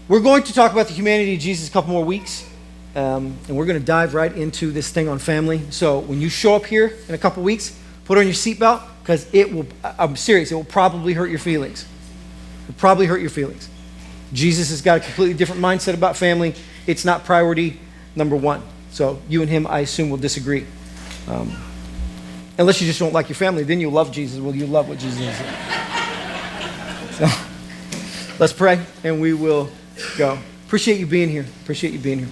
We're 0.09 0.21
going 0.21 0.43
to 0.45 0.53
talk 0.53 0.73
about 0.73 0.87
the 0.89 0.95
humanity 0.95 1.35
of 1.35 1.41
Jesus 1.41 1.69
a 1.69 1.73
couple 1.73 1.91
more 1.91 2.05
weeks. 2.05 2.49
Um, 2.97 3.37
and 3.47 3.55
we're 3.55 3.67
going 3.67 3.79
to 3.79 3.85
dive 3.85 4.15
right 4.15 4.33
into 4.33 4.73
this 4.73 4.91
thing 4.91 5.07
on 5.07 5.19
family. 5.19 5.61
So 5.71 5.99
when 5.99 6.19
you 6.19 6.31
show 6.31 6.57
up 6.57 6.65
here 6.65 6.95
in 7.09 7.15
a 7.15 7.19
couple 7.19 7.43
weeks, 7.43 7.79
put 8.07 8.17
on 8.17 8.25
your 8.25 8.33
seatbelt 8.33 8.83
because 9.03 9.33
it 9.35 9.53
will, 9.53 9.67
I'm 9.85 10.17
serious, 10.17 10.51
it 10.51 10.55
will 10.55 10.65
probably 10.65 11.13
hurt 11.13 11.29
your 11.29 11.39
feelings. 11.39 11.83
It 11.83 12.69
will 12.69 12.79
probably 12.79 13.05
hurt 13.05 13.21
your 13.21 13.29
feelings. 13.29 13.69
Jesus 14.33 14.71
has 14.71 14.81
got 14.81 14.97
a 14.97 15.01
completely 15.01 15.35
different 15.35 15.61
mindset 15.61 15.93
about 15.93 16.17
family. 16.17 16.55
It's 16.87 17.05
not 17.05 17.25
priority 17.25 17.79
number 18.17 18.35
one. 18.35 18.63
So 18.91 19.21
you 19.29 19.43
and 19.43 19.51
him, 19.51 19.67
I 19.67 19.81
assume, 19.81 20.09
will 20.09 20.17
disagree. 20.17 20.67
Um, 21.29 21.55
unless 22.57 22.81
you 22.81 22.87
just 22.87 22.99
don't 22.99 23.13
like 23.13 23.29
your 23.29 23.37
family, 23.37 23.63
then 23.63 23.79
you'll 23.79 23.93
love 23.93 24.11
Jesus. 24.11 24.41
Well, 24.41 24.57
you 24.57 24.67
love 24.67 24.89
what 24.89 24.99
Jesus 24.99 25.21
is. 25.21 25.37
So 27.17 27.27
let's 28.39 28.53
pray 28.53 28.79
and 29.03 29.23
we 29.23 29.33
will 29.33 29.71
go. 30.19 30.39
Appreciate 30.67 31.01
you 31.01 31.07
being 31.07 31.31
here. 31.31 31.47
Appreciate 31.63 31.95
you 31.95 31.99
being 31.99 32.19
here. 32.19 32.29